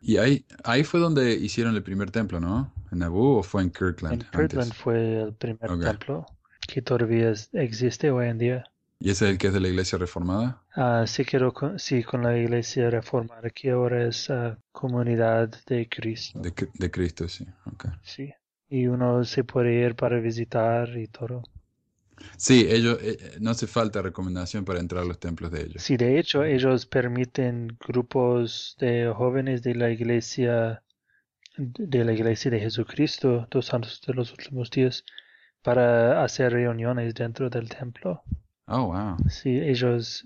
Y 0.00 0.16
ahí, 0.16 0.46
ahí 0.64 0.84
fue 0.84 1.00
donde 1.00 1.34
hicieron 1.34 1.76
el 1.76 1.82
primer 1.82 2.10
templo, 2.10 2.40
¿no? 2.40 2.72
¿En 2.90 3.00
Nabu 3.00 3.40
o 3.40 3.42
fue 3.42 3.60
en 3.60 3.70
Kirkland? 3.70 4.22
En 4.22 4.30
Kirkland 4.30 4.72
fue 4.72 5.20
el 5.24 5.34
primer 5.34 5.78
templo 5.78 6.24
que 6.66 6.80
todavía 6.80 7.30
existe 7.52 8.10
hoy 8.10 8.28
en 8.28 8.38
día. 8.38 8.64
¿Y 9.04 9.10
ese 9.10 9.26
es 9.26 9.32
el 9.32 9.38
que 9.38 9.48
es 9.48 9.52
de 9.52 9.60
la 9.60 9.68
iglesia 9.68 9.98
reformada? 9.98 10.62
Ah, 10.74 11.04
sí, 11.06 11.26
quiero 11.26 11.52
con, 11.52 11.78
sí, 11.78 12.02
con 12.02 12.22
la 12.22 12.38
iglesia 12.38 12.88
reformada, 12.88 13.50
que 13.50 13.70
ahora 13.72 14.08
es 14.08 14.30
uh, 14.30 14.56
comunidad 14.72 15.50
de 15.66 15.86
Cristo. 15.90 16.38
De, 16.38 16.54
de, 16.72 16.90
Cristo, 16.90 17.28
sí. 17.28 17.46
Okay. 17.74 17.90
Sí. 18.02 18.32
Y 18.70 18.86
uno 18.86 19.22
se 19.24 19.44
puede 19.44 19.74
ir 19.74 19.94
para 19.94 20.18
visitar 20.20 20.96
y 20.96 21.08
todo. 21.08 21.42
Sí, 22.38 22.66
ellos, 22.66 22.98
eh, 23.02 23.18
eh, 23.20 23.36
no 23.40 23.50
hace 23.50 23.66
falta 23.66 24.00
recomendación 24.00 24.64
para 24.64 24.80
entrar 24.80 25.02
a 25.02 25.06
los 25.06 25.20
templos 25.20 25.50
de 25.50 25.64
ellos. 25.64 25.82
Sí, 25.82 25.98
de 25.98 26.18
hecho, 26.18 26.42
ellos 26.42 26.86
permiten 26.86 27.76
grupos 27.86 28.74
de 28.80 29.12
jóvenes 29.14 29.60
de 29.60 29.74
la 29.74 29.90
iglesia, 29.90 30.82
de 31.58 32.04
la 32.06 32.14
iglesia 32.14 32.50
de 32.50 32.60
Jesucristo, 32.60 33.46
dos 33.50 33.66
santos 33.66 34.00
de 34.06 34.14
los 34.14 34.32
últimos 34.32 34.70
días, 34.70 35.04
para 35.60 36.24
hacer 36.24 36.54
reuniones 36.54 37.12
dentro 37.14 37.50
del 37.50 37.68
templo. 37.68 38.22
Oh, 38.66 38.86
wow. 38.86 39.16
Sí, 39.28 39.58
ellos 39.60 40.24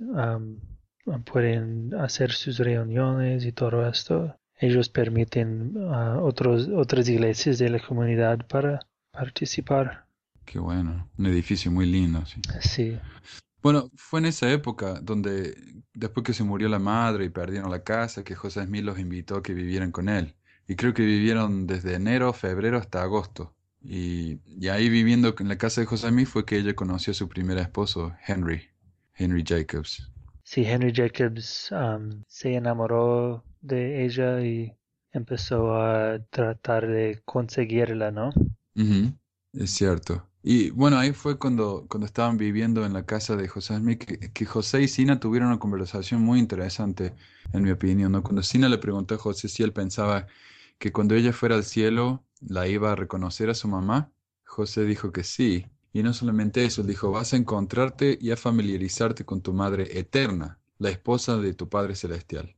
pueden 1.25 1.95
hacer 1.95 2.33
sus 2.33 2.59
reuniones 2.59 3.45
y 3.45 3.53
todo 3.53 3.89
esto. 3.89 4.37
Ellos 4.61 4.89
permiten 4.89 5.75
a 5.91 6.21
otros, 6.21 6.69
otras 6.69 7.09
iglesias 7.09 7.59
de 7.59 7.71
la 7.71 7.79
comunidad 7.81 8.47
para 8.47 8.81
participar. 9.13 10.07
Qué 10.45 10.59
bueno. 10.59 11.09
Un 11.19 11.27
edificio 11.27 11.71
muy 11.71 11.87
lindo, 11.87 12.25
sí. 12.27 12.41
Sí, 12.61 12.99
Bueno, 13.63 13.91
fue 13.97 14.21
en 14.21 14.27
esa 14.27 14.51
época 14.51 15.01
donde, 15.01 15.57
después 15.95 16.25
que 16.25 16.33
se 16.33 16.45
murió 16.45 16.69
la 16.69 16.79
madre 16.79 17.27
y 17.27 17.29
perdieron 17.29 17.71
la 17.71 17.85
casa, 17.85 18.25
que 18.25 18.35
José 18.35 18.65
Smith 18.65 18.85
los 18.85 18.99
invitó 18.99 19.37
a 19.37 19.43
que 19.43 19.55
vivieran 19.55 19.93
con 19.93 20.09
él. 20.09 20.35
Y 20.67 20.77
creo 20.77 20.93
que 20.93 21.03
vivieron 21.03 21.67
desde 21.67 21.95
enero, 21.95 22.33
febrero 22.33 22.79
hasta 22.79 23.03
agosto. 23.03 23.55
Y, 23.83 24.41
y 24.47 24.69
ahí 24.69 24.89
viviendo 24.89 25.35
en 25.39 25.49
la 25.49 25.59
casa 25.59 25.81
de 25.81 25.87
José 25.87 26.09
Smith 26.11 26.29
fue 26.29 26.45
que 26.45 26.59
ella 26.59 26.75
conoció 26.77 27.13
a 27.13 27.15
su 27.15 27.29
primer 27.29 27.59
esposo, 27.59 28.15
Henry, 28.27 28.69
Henry 29.15 29.45
Jacobs. 29.47 30.11
sí, 30.43 30.65
Henry 30.65 30.93
Jacobs 30.93 31.71
am, 31.73 32.25
se 32.29 32.55
enamoró 32.55 33.45
de 33.61 34.05
ella 34.05 34.41
y 34.41 34.77
empezó 35.13 35.75
a 35.81 36.19
tratar 36.31 36.87
de 36.87 37.23
conseguirla, 37.25 38.11
¿no? 38.11 38.31
Ujú, 38.77 39.13
Es 39.53 39.71
cierto. 39.73 40.29
Y 40.43 40.71
bueno, 40.71 40.99
ahí 40.99 41.13
fue 41.13 41.39
cuando, 41.39 41.87
cuando 41.89 42.07
estaban 42.07 42.37
viviendo 42.39 42.87
en 42.87 42.93
la 42.93 43.05
casa 43.05 43.37
de 43.37 43.49
José 43.49 43.75
que, 43.99 44.33
que 44.33 44.47
José 44.47 44.83
y 44.83 44.89
Sina 44.89 45.19
tuvieron 45.21 45.49
una 45.49 45.59
conversación 45.59 46.23
muy 46.23 46.39
interesante, 46.39 47.15
en 47.53 47.63
mi 47.63 47.71
opinión, 47.71 48.13
¿no? 48.13 48.23
Cuando 48.23 48.43
Sina 48.43 48.69
le 48.69 48.79
preguntó 48.79 49.15
a 49.17 49.19
José 49.19 49.49
si 49.49 49.63
él 49.65 49.73
pensaba 49.73 50.27
que 50.79 50.93
cuando 50.93 51.15
ella 51.15 51.33
fuera 51.33 51.57
al 51.57 51.65
cielo 51.65 52.25
la 52.41 52.69
iba 52.69 52.93
a 52.93 52.97
reconocer 52.97 53.51
a 53.51 53.55
su 53.55 53.69
mamá, 53.69 54.13
José 54.45 54.85
dijo 54.85 55.13
que 55.13 55.25
sí. 55.25 55.67
Y 55.93 56.03
no 56.03 56.13
solamente 56.13 56.65
eso, 56.65 56.83
dijo, 56.83 57.11
vas 57.11 57.33
a 57.33 57.37
encontrarte 57.37 58.19
y 58.21 58.31
a 58.31 58.37
familiarizarte 58.37 59.25
con 59.25 59.41
tu 59.43 59.53
madre 59.53 59.99
eterna, 59.99 60.61
la 60.79 60.91
esposa 60.91 61.39
de 61.39 61.55
tu 61.55 61.69
Padre 61.69 61.97
Celestial. 61.97 62.55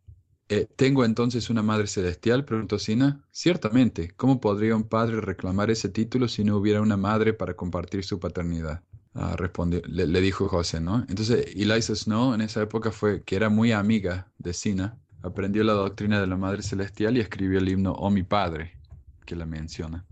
Eh, 0.48 0.66
¿tengo 0.76 1.04
entonces 1.04 1.48
una 1.48 1.62
madre 1.62 1.86
celestial? 1.86 2.44
preguntó 2.44 2.78
Sina. 2.80 3.24
Ciertamente, 3.30 4.10
¿cómo 4.16 4.40
podría 4.40 4.74
un 4.74 4.88
padre 4.88 5.20
reclamar 5.20 5.70
ese 5.70 5.88
título 5.88 6.26
si 6.26 6.42
no 6.42 6.56
hubiera 6.56 6.80
una 6.82 6.96
madre 6.96 7.32
para 7.32 7.54
compartir 7.54 8.04
su 8.04 8.18
paternidad? 8.18 8.82
Ah, 9.14 9.36
respondió, 9.36 9.80
le, 9.86 10.08
le 10.08 10.20
dijo 10.20 10.48
José, 10.48 10.80
¿no? 10.80 11.04
Entonces, 11.08 11.46
Eliza 11.54 11.94
Snow 11.94 12.34
en 12.34 12.40
esa 12.40 12.62
época 12.62 12.90
fue, 12.90 13.22
que 13.22 13.36
era 13.36 13.48
muy 13.48 13.70
amiga 13.70 14.32
de 14.38 14.52
Sina, 14.52 14.98
aprendió 15.22 15.64
la 15.64 15.72
doctrina 15.72 16.20
de 16.20 16.26
la 16.26 16.36
madre 16.36 16.62
celestial 16.62 17.16
y 17.16 17.20
escribió 17.20 17.58
el 17.58 17.68
himno 17.68 17.92
Oh 17.92 18.10
mi 18.10 18.22
Padre, 18.22 18.78
que 19.24 19.36
la 19.36 19.46
menciona. 19.46 20.04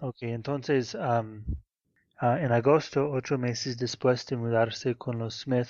Ok, 0.00 0.22
entonces 0.22 0.96
ah, 0.98 1.22
en 2.20 2.52
agosto, 2.52 3.10
ocho 3.10 3.38
meses 3.38 3.76
después 3.76 4.24
de 4.26 4.36
mudarse 4.36 4.94
con 4.94 5.18
los 5.18 5.40
Smith, 5.40 5.68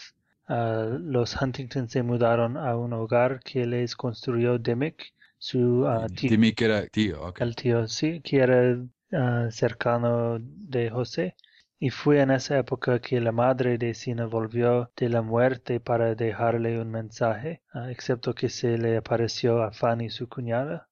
ah, 0.48 0.86
los 1.00 1.40
Huntington 1.40 1.88
se 1.88 2.02
mudaron 2.02 2.56
a 2.56 2.76
un 2.76 2.92
hogar 2.92 3.40
que 3.40 3.66
les 3.66 3.96
construyó 3.96 4.58
Dimick, 4.58 5.12
su 5.38 5.86
ah, 5.86 6.06
tío, 6.14 6.30
Timmy 6.30 6.52
que 6.52 6.64
era 6.64 6.86
tío, 6.86 7.22
ok. 7.22 7.40
el 7.40 7.54
tío, 7.54 7.88
sí, 7.88 8.20
que 8.20 8.38
era 8.38 9.50
cercano 9.50 10.38
de 10.40 10.90
José. 10.90 11.34
Y 11.80 11.90
fue 11.90 12.20
en 12.20 12.30
esa 12.30 12.56
época 12.56 13.00
que 13.00 13.20
la 13.20 13.32
madre 13.32 13.78
de 13.78 13.92
Sina 13.92 14.26
volvió 14.26 14.92
de 14.94 15.08
la 15.08 15.22
muerte 15.22 15.80
para 15.80 16.14
dejarle 16.14 16.80
un 16.80 16.92
mensaje, 16.92 17.62
ah, 17.72 17.90
excepto 17.90 18.32
que 18.32 18.48
se 18.48 18.78
le 18.78 18.96
apareció 18.96 19.64
a 19.64 19.72
Fanny, 19.72 20.08
su 20.08 20.28
cuñada. 20.28 20.88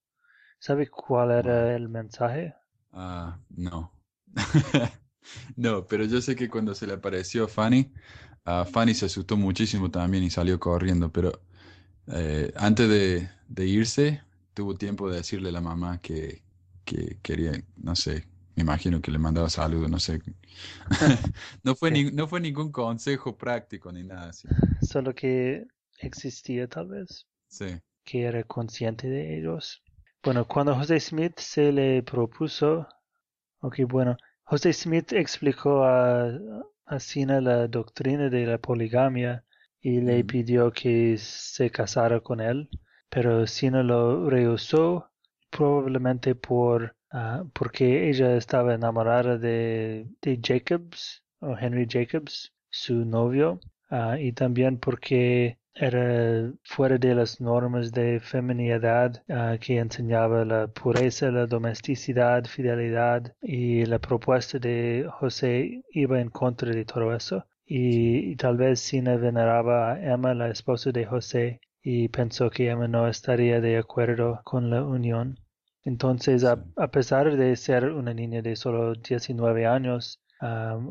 ¿Sabe 0.58 0.88
cuál 0.88 1.32
era 1.32 1.76
el 1.76 1.88
mensaje? 1.88 2.54
Ah, 2.92 3.38
no. 3.50 3.92
No, 5.56 5.86
pero 5.86 6.04
yo 6.04 6.20
sé 6.22 6.36
que 6.36 6.48
cuando 6.48 6.74
se 6.74 6.86
le 6.86 6.94
apareció 6.94 7.48
Fanny, 7.48 7.92
a 8.44 8.64
Fanny 8.64 8.94
se 8.94 9.06
asustó 9.06 9.36
muchísimo 9.36 9.90
también 9.90 10.24
y 10.24 10.30
salió 10.30 10.60
corriendo, 10.60 11.12
pero 11.12 11.32
eh, 12.08 12.52
antes 12.56 12.88
de, 12.88 13.28
de 13.48 13.66
irse, 13.66 14.22
tuvo 14.54 14.76
tiempo 14.76 15.10
de 15.10 15.18
decirle 15.18 15.50
a 15.50 15.52
la 15.52 15.60
mamá 15.62 16.00
que, 16.02 16.42
que 16.84 17.18
quería, 17.22 17.52
no 17.76 17.96
sé, 17.96 18.28
me 18.56 18.62
imagino 18.62 19.00
que 19.00 19.10
le 19.12 19.18
mandaba 19.18 19.48
saludos, 19.50 19.90
no 19.90 19.98
sé. 20.00 20.20
No 21.64 21.74
fue 21.76 21.90
Sí, 21.90 21.92
ni- 21.92 22.10
no 22.12 22.28
fue 22.28 22.40
ningún 22.40 22.72
consejo 22.72 23.36
práctico 23.38 23.92
ni 23.92 24.04
nada 24.04 24.30
así. 24.30 24.48
solo 24.80 25.14
que 25.14 25.66
existía 26.00 26.68
tal 26.68 26.88
vez, 26.88 27.26
Sí. 27.48 27.80
que 28.04 28.24
era 28.24 28.44
consciente 28.44 29.08
de 29.08 29.38
ellos. 29.38 29.82
Bueno, 30.24 30.46
cuando 30.46 30.74
José 30.76 31.00
Smith 31.00 31.38
se 31.40 31.72
le 31.72 32.02
propuso, 32.04 32.88
ok, 33.60 33.80
bueno, 33.88 34.16
José 34.44 34.72
Smith 34.74 35.12
explicó 35.14 35.84
a, 35.84 36.30
a 36.86 37.00
Sina 37.00 37.40
la 37.42 37.68
doctrina 37.68 38.30
de 38.30 38.46
la 38.46 38.58
poligamia 38.58 39.44
y 39.82 40.00
le 40.02 40.24
pidió 40.24 40.72
que 40.72 41.16
se 41.18 41.70
casara 41.70 42.20
con 42.20 42.40
él, 42.40 42.70
pero 43.10 43.46
Sina 43.46 43.82
lo 43.84 44.30
rehusó 44.30 45.10
probablemente 45.50 46.34
por 46.34 46.95
ah, 47.12 47.44
porque 47.52 48.08
ella 48.08 48.36
estaba 48.36 48.74
enamorada 48.74 49.38
de, 49.38 50.06
de 50.22 50.40
Jacobs 50.42 51.22
o 51.40 51.56
Henry 51.56 51.86
Jacobs, 51.88 52.52
su 52.70 53.04
novio, 53.04 53.60
ah, 53.90 54.18
y 54.18 54.32
también 54.32 54.78
porque 54.78 55.58
era 55.74 56.52
fuera 56.64 56.96
de 56.96 57.14
las 57.14 57.38
normas 57.40 57.92
de 57.92 58.18
feminidad 58.20 59.22
ah, 59.28 59.56
que 59.60 59.78
enseñaba 59.78 60.44
la 60.44 60.68
pureza, 60.68 61.30
la 61.30 61.46
domesticidad, 61.46 62.46
fidelidad 62.46 63.34
y 63.42 63.84
la 63.84 63.98
propuesta 63.98 64.58
de 64.58 65.06
José 65.18 65.82
iba 65.90 66.20
en 66.20 66.30
contra 66.30 66.70
de 66.72 66.84
todo 66.86 67.14
eso. 67.14 67.44
Y, 67.66 68.30
y 68.32 68.36
tal 68.36 68.56
vez 68.56 68.80
Sina 68.80 69.16
veneraba 69.16 69.92
a 69.92 70.12
Emma, 70.12 70.32
la 70.34 70.48
esposa 70.48 70.92
de 70.92 71.04
José, 71.04 71.60
y 71.82 72.08
pensó 72.08 72.48
que 72.50 72.70
Emma 72.70 72.88
no 72.88 73.06
estaría 73.06 73.60
de 73.60 73.76
acuerdo 73.76 74.40
con 74.44 74.70
la 74.70 74.82
unión. 74.82 75.38
Entonces, 75.86 76.44
a, 76.44 76.62
a 76.76 76.88
pesar 76.90 77.34
de 77.34 77.56
ser 77.56 77.86
una 77.92 78.12
niña 78.12 78.42
de 78.42 78.56
solo 78.56 78.92
19 78.94 79.64
años, 79.66 80.20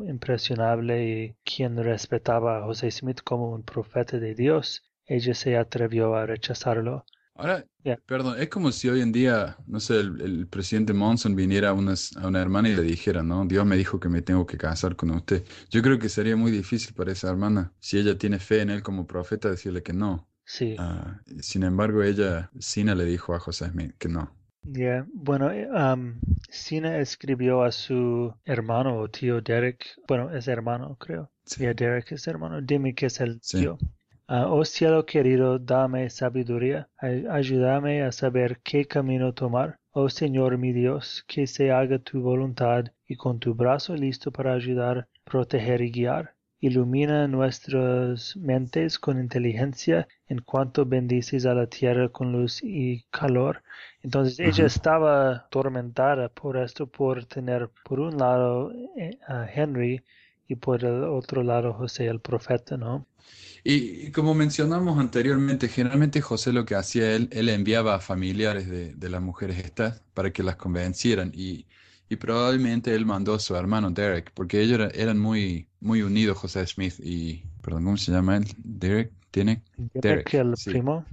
impresionable 0.08 1.04
y 1.08 1.36
quien 1.44 1.76
respetaba 1.76 2.58
a 2.58 2.64
José 2.64 2.90
Smith 2.90 3.20
como 3.22 3.52
un 3.52 3.62
profeta 3.62 4.18
de 4.18 4.34
Dios, 4.34 4.82
ella 5.06 5.34
se 5.34 5.56
atrevió 5.56 6.16
a 6.16 6.26
rechazarlo. 6.26 7.04
Ahora, 7.34 7.66
Ya, 7.84 7.98
perdón, 8.06 8.40
es 8.40 8.48
como 8.48 8.72
si 8.72 8.88
hoy 8.88 9.00
en 9.00 9.12
día, 9.12 9.56
no 9.66 9.80
sé, 9.80 10.00
el, 10.00 10.20
el 10.22 10.46
presidente 10.48 10.92
Monson 10.92 11.34
viniera 11.36 11.70
a, 11.70 11.72
unas- 11.74 12.16
a 12.16 12.28
una 12.28 12.40
hermana 12.40 12.68
y 12.68 12.76
le 12.76 12.82
dijera, 12.82 13.22
¿no? 13.22 13.44
Dios 13.46 13.66
me 13.66 13.76
dijo 13.76 14.00
que 14.00 14.08
me 14.08 14.22
tengo 14.22 14.46
que 14.46 14.56
casar 14.58 14.96
con 14.96 15.10
usted. 15.10 15.44
Yo 15.70 15.82
creo 15.82 15.98
que 15.98 16.08
sería 16.08 16.36
muy 16.36 16.50
difícil 16.50 16.94
para 16.94 17.12
esa 17.12 17.28
hermana, 17.30 17.72
si 17.80 17.98
ella 17.98 18.16
tiene 18.18 18.38
fe 18.38 18.60
en 18.62 18.70
él 18.70 18.82
como 18.82 19.06
profeta, 19.06 19.50
decirle 19.50 19.82
que 19.82 19.92
no. 19.92 20.28
sí. 20.44 20.76
Ah, 20.76 21.20
sin 21.40 21.62
embargo, 21.64 22.02
ella, 22.02 22.50
Sina 22.58 22.94
le 22.94 23.04
dijo 23.04 23.34
a 23.34 23.40
José 23.40 23.68
Smith 23.70 23.94
que 23.98 24.08
no. 24.08 24.35
Ya, 24.66 25.06
Bueno, 25.14 25.50
eh, 25.50 25.66
am, 25.72 26.20
Sina 26.50 26.98
escribió 26.98 27.62
a 27.62 27.72
su 27.72 28.34
hermano 28.44 28.98
o 28.98 29.08
tío 29.08 29.40
Derek, 29.40 29.86
bueno, 30.06 30.30
es 30.36 30.46
hermano, 30.48 30.96
creo. 30.96 31.30
Sí, 31.46 31.64
Ya, 31.64 31.72
Derek 31.72 32.12
es 32.12 32.26
hermano, 32.28 32.60
dime 32.60 32.94
que 32.94 33.06
es 33.06 33.20
el 33.20 33.40
sí. 33.40 33.58
tío. 33.58 33.78
Ah, 34.28 34.46
oh 34.50 34.64
cielo 34.64 35.06
querido, 35.06 35.58
dame 35.58 36.10
sabiduría, 36.10 36.88
ay- 36.98 37.26
ayúdame 37.30 38.02
a 38.02 38.12
saber 38.12 38.60
qué 38.62 38.86
camino 38.86 39.32
tomar. 39.32 39.78
Oh 39.92 40.08
Señor 40.10 40.58
mi 40.58 40.72
Dios, 40.72 41.24
que 41.26 41.46
se 41.46 41.70
haga 41.72 41.98
tu 41.98 42.20
voluntad 42.20 42.84
y 43.06 43.16
con 43.16 43.38
tu 43.40 43.54
brazo 43.54 43.94
listo 43.96 44.30
para 44.32 44.52
ayudar, 44.52 45.08
proteger 45.24 45.80
y 45.80 45.90
guiar. 45.92 46.35
Ilumina 46.66 47.28
nuestras 47.28 48.36
mentes 48.36 48.98
con 48.98 49.20
inteligencia 49.20 50.08
en 50.28 50.40
cuanto 50.40 50.84
bendices 50.84 51.46
a 51.46 51.54
la 51.54 51.68
tierra 51.68 52.08
con 52.08 52.32
luz 52.32 52.60
y 52.62 53.04
calor. 53.10 53.62
Entonces 54.02 54.40
ella 54.40 54.66
estaba 54.66 55.30
atormentada 55.36 56.28
por 56.28 56.56
esto, 56.56 56.86
por 56.86 57.24
tener 57.26 57.70
por 57.84 58.00
un 58.00 58.18
lado 58.18 58.72
eh, 58.96 59.16
a 59.28 59.46
Henry 59.46 60.02
y 60.48 60.56
por 60.56 60.84
el 60.84 61.04
otro 61.04 61.42
lado 61.42 61.72
José 61.72 62.06
el 62.06 62.20
profeta, 62.20 62.76
¿no? 62.76 63.06
Y, 63.62 64.06
y 64.06 64.10
como 64.12 64.34
mencionamos 64.34 64.98
anteriormente, 64.98 65.68
generalmente 65.68 66.20
José 66.20 66.52
lo 66.52 66.64
que 66.64 66.74
hacía 66.74 67.14
él, 67.14 67.28
él 67.32 67.48
enviaba 67.48 67.94
a 67.94 68.00
familiares 68.00 68.68
de, 68.68 68.94
de 68.94 69.08
las 69.08 69.22
mujeres 69.22 69.58
estas 69.58 70.02
para 70.14 70.32
que 70.32 70.42
las 70.42 70.56
convencieran 70.56 71.30
y, 71.32 71.66
y 72.08 72.16
probablemente 72.16 72.94
él 72.94 73.06
mandó 73.06 73.34
a 73.34 73.38
su 73.40 73.54
hermano 73.56 73.90
Derek, 73.90 74.32
porque 74.34 74.60
ellos 74.60 74.74
era- 74.80 74.88
eran 74.90 75.18
muy, 75.18 75.68
muy 75.80 76.02
unidos, 76.02 76.38
José 76.38 76.66
Smith 76.66 76.94
y, 77.00 77.44
perdón, 77.62 77.84
¿cómo 77.84 77.96
se 77.96 78.12
llama 78.12 78.36
él? 78.38 78.46
Derek, 78.58 79.12
¿tiene? 79.30 79.62
Derek, 79.94 80.34
el 80.34 80.54
sí. 80.54 80.70
primo, 80.70 81.04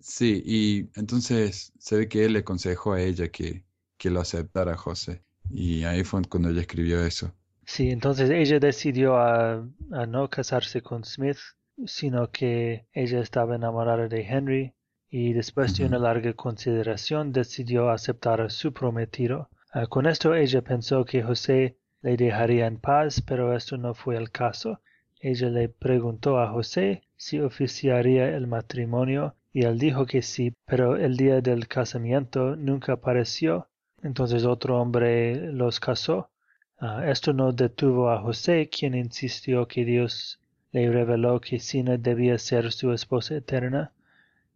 Sí, 0.00 0.42
y 0.46 0.90
entonces 1.00 1.72
se 1.78 1.96
ve 1.98 2.08
que 2.08 2.24
él 2.24 2.32
le 2.34 2.40
aconsejó 2.40 2.92
a 2.94 3.02
ella 3.02 3.28
que, 3.30 3.64
que 3.98 4.10
lo 4.10 4.20
aceptara 4.20 4.74
a 4.74 4.76
José. 4.76 5.22
Y 5.50 5.84
ahí 5.84 6.04
fue 6.04 6.22
cuando 6.24 6.50
ella 6.50 6.60
escribió 6.62 7.04
eso. 7.04 7.34
Sí, 7.64 7.88
entonces 7.90 8.28
ella 8.28 8.58
decidió 8.60 9.16
a, 9.16 9.66
no 10.06 10.28
casarse 10.28 10.82
con 10.82 11.04
Smith, 11.04 11.38
sino 11.86 12.30
que 12.30 12.86
ella 12.92 13.20
estaba 13.20 13.54
enamorada 13.56 14.08
de 14.08 14.20
Henry 14.26 14.74
y 15.08 15.32
después 15.32 15.74
de 15.76 15.86
una 15.86 15.98
larga 15.98 16.34
consideración 16.34 17.32
decidió 17.32 17.88
aceptar 17.90 18.42
a 18.42 18.50
su 18.50 18.74
prometido. 18.74 19.48
Ah, 19.72 19.86
con 19.86 20.06
esto 20.06 20.34
ella 20.34 20.62
pensó 20.62 21.04
que 21.04 21.22
José 21.22 21.76
le 22.02 22.16
dejaría 22.16 22.66
en 22.66 22.78
paz, 22.78 23.20
pero 23.20 23.54
esto 23.54 23.76
no 23.76 23.94
fue 23.94 24.16
el 24.16 24.32
caso. 24.32 24.80
Ella 25.20 25.48
le 25.48 25.68
preguntó 25.68 26.40
a 26.40 26.48
José 26.50 27.02
si 27.16 27.38
oficiaría 27.38 28.36
el 28.36 28.48
matrimonio 28.48 29.36
y 29.52 29.62
él 29.64 29.78
dijo 29.78 30.06
que 30.06 30.22
sí, 30.22 30.54
pero 30.66 30.96
el 30.96 31.16
día 31.16 31.40
del 31.40 31.68
casamiento 31.68 32.56
nunca 32.56 32.94
apareció. 32.94 33.68
Entonces 34.02 34.44
otro 34.44 34.80
hombre 34.80 35.52
los 35.52 35.78
casó. 35.78 36.30
Ah, 36.78 37.04
esto 37.08 37.32
no 37.32 37.52
detuvo 37.52 38.10
a 38.10 38.20
José, 38.20 38.68
quien 38.68 38.96
insistió 38.96 39.68
que 39.68 39.84
Dios 39.84 40.40
le 40.72 40.90
reveló 40.90 41.40
que 41.40 41.60
Sina 41.60 41.96
debía 41.96 42.38
ser 42.38 42.72
su 42.72 42.92
esposa 42.92 43.36
eterna, 43.36 43.92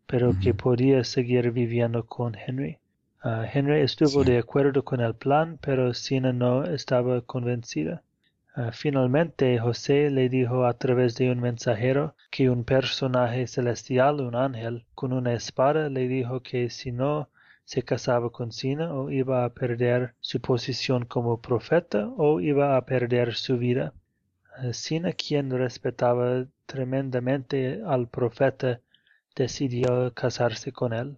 pero 0.06 0.34
que 0.42 0.54
podía 0.54 1.04
seguir 1.04 1.52
viviendo 1.52 2.04
con 2.06 2.34
Henry. 2.34 2.78
Ah, 3.26 3.46
Henry 3.50 3.80
estuvo 3.80 4.22
de 4.22 4.36
acuerdo 4.36 4.84
con 4.84 5.00
el 5.00 5.14
plan, 5.14 5.58
pero 5.62 5.94
Sina 5.94 6.34
no 6.34 6.64
estaba 6.64 7.22
convencida. 7.22 8.02
Ah, 8.54 8.70
finalmente 8.70 9.58
José 9.58 10.10
le 10.10 10.28
dijo 10.28 10.66
a 10.66 10.74
través 10.74 11.14
de 11.14 11.30
un 11.30 11.40
mensajero 11.40 12.16
que 12.30 12.50
un 12.50 12.64
personaje 12.64 13.46
celestial, 13.46 14.20
un 14.20 14.34
ángel, 14.34 14.84
con 14.94 15.14
una 15.14 15.32
espada 15.32 15.88
le 15.88 16.06
dijo 16.06 16.42
que 16.42 16.68
si 16.68 16.92
no 16.92 17.30
se 17.64 17.82
casaba 17.82 18.28
con 18.28 18.52
Sina 18.52 18.92
o 18.92 19.10
iba 19.10 19.46
a 19.46 19.54
perder 19.54 20.14
su 20.20 20.42
posición 20.42 21.06
como 21.06 21.40
profeta 21.40 22.10
o 22.18 22.40
iba 22.40 22.76
a 22.76 22.84
perder 22.84 23.36
su 23.36 23.56
vida. 23.56 23.94
Ah, 24.54 24.74
Sina, 24.74 25.12
quien 25.12 25.48
respetaba 25.48 26.44
tremendamente 26.66 27.80
al 27.86 28.06
profeta, 28.06 28.80
decidió 29.34 30.12
casarse 30.12 30.72
con 30.72 30.92
él. 30.92 31.16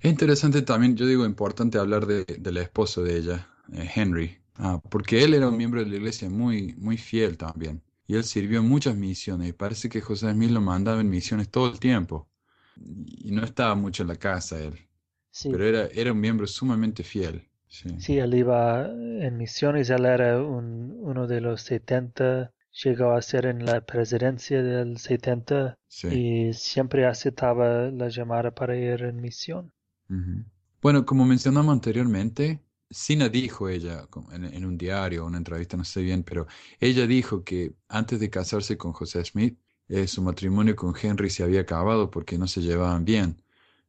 Es 0.00 0.10
interesante 0.10 0.62
también, 0.62 0.96
yo 0.96 1.06
digo, 1.06 1.24
importante 1.24 1.78
hablar 1.78 2.06
de, 2.06 2.24
del 2.24 2.56
esposo 2.58 3.02
de 3.02 3.16
ella, 3.18 3.48
eh, 3.72 3.88
Henry, 3.94 4.38
Ah, 4.60 4.82
porque 4.90 5.22
él 5.22 5.34
era 5.34 5.48
un 5.48 5.56
miembro 5.56 5.80
de 5.80 5.88
la 5.88 5.96
iglesia 5.96 6.28
muy, 6.28 6.74
muy 6.76 6.96
fiel 6.96 7.36
también. 7.38 7.80
Y 8.08 8.16
él 8.16 8.24
sirvió 8.24 8.58
en 8.58 8.68
muchas 8.68 8.96
misiones. 8.96 9.48
Y 9.48 9.52
parece 9.52 9.88
que 9.88 10.00
José 10.00 10.32
Smith 10.32 10.50
lo 10.50 10.60
mandaba 10.60 11.00
en 11.00 11.08
misiones 11.08 11.48
todo 11.48 11.70
el 11.70 11.78
tiempo. 11.78 12.28
Y 12.76 13.30
no 13.30 13.44
estaba 13.44 13.74
mucho 13.76 14.02
en 14.02 14.08
la 14.08 14.16
casa 14.16 14.58
él. 14.60 14.74
Pero 15.44 15.64
era, 15.64 15.86
era 15.94 16.12
un 16.12 16.20
miembro 16.20 16.46
sumamente 16.46 17.04
fiel. 17.04 17.46
Sí. 17.68 18.18
él 18.18 18.34
iba 18.34 18.86
en 18.86 19.36
misiones. 19.36 19.90
Él 19.90 20.06
era 20.06 20.42
un, 20.42 20.96
uno 20.98 21.28
de 21.28 21.40
los 21.40 21.62
70. 21.62 22.52
Llegó 22.82 23.12
a 23.12 23.22
ser 23.22 23.46
en 23.46 23.64
la 23.64 23.80
presidencia 23.82 24.60
del 24.60 24.98
70. 24.98 25.78
Y 26.10 26.52
siempre 26.52 27.06
aceptaba 27.06 27.90
la 27.92 28.08
llamada 28.08 28.50
para 28.50 28.76
ir 28.76 29.02
en 29.04 29.20
misión. 29.20 29.72
Bueno, 30.80 31.04
como 31.04 31.24
mencionamos 31.24 31.72
anteriormente, 31.72 32.62
Sina 32.90 33.28
dijo 33.28 33.68
ella 33.68 34.08
en, 34.32 34.64
un 34.64 34.78
diario, 34.78 35.26
una 35.26 35.38
entrevista, 35.38 35.76
no 35.76 35.84
sé 35.84 36.02
bien, 36.02 36.22
pero 36.22 36.46
ella 36.80 37.06
dijo 37.06 37.44
que 37.44 37.74
antes 37.88 38.20
de 38.20 38.30
casarse 38.30 38.78
con 38.78 38.92
José 38.92 39.24
Smith, 39.24 39.58
eh, 39.88 40.06
su 40.06 40.22
matrimonio 40.22 40.76
con 40.76 40.94
Henry 41.00 41.30
se 41.30 41.42
había 41.42 41.62
acabado 41.62 42.10
porque 42.10 42.38
no 42.38 42.46
se 42.46 42.62
llevaban 42.62 43.04
bien. 43.04 43.42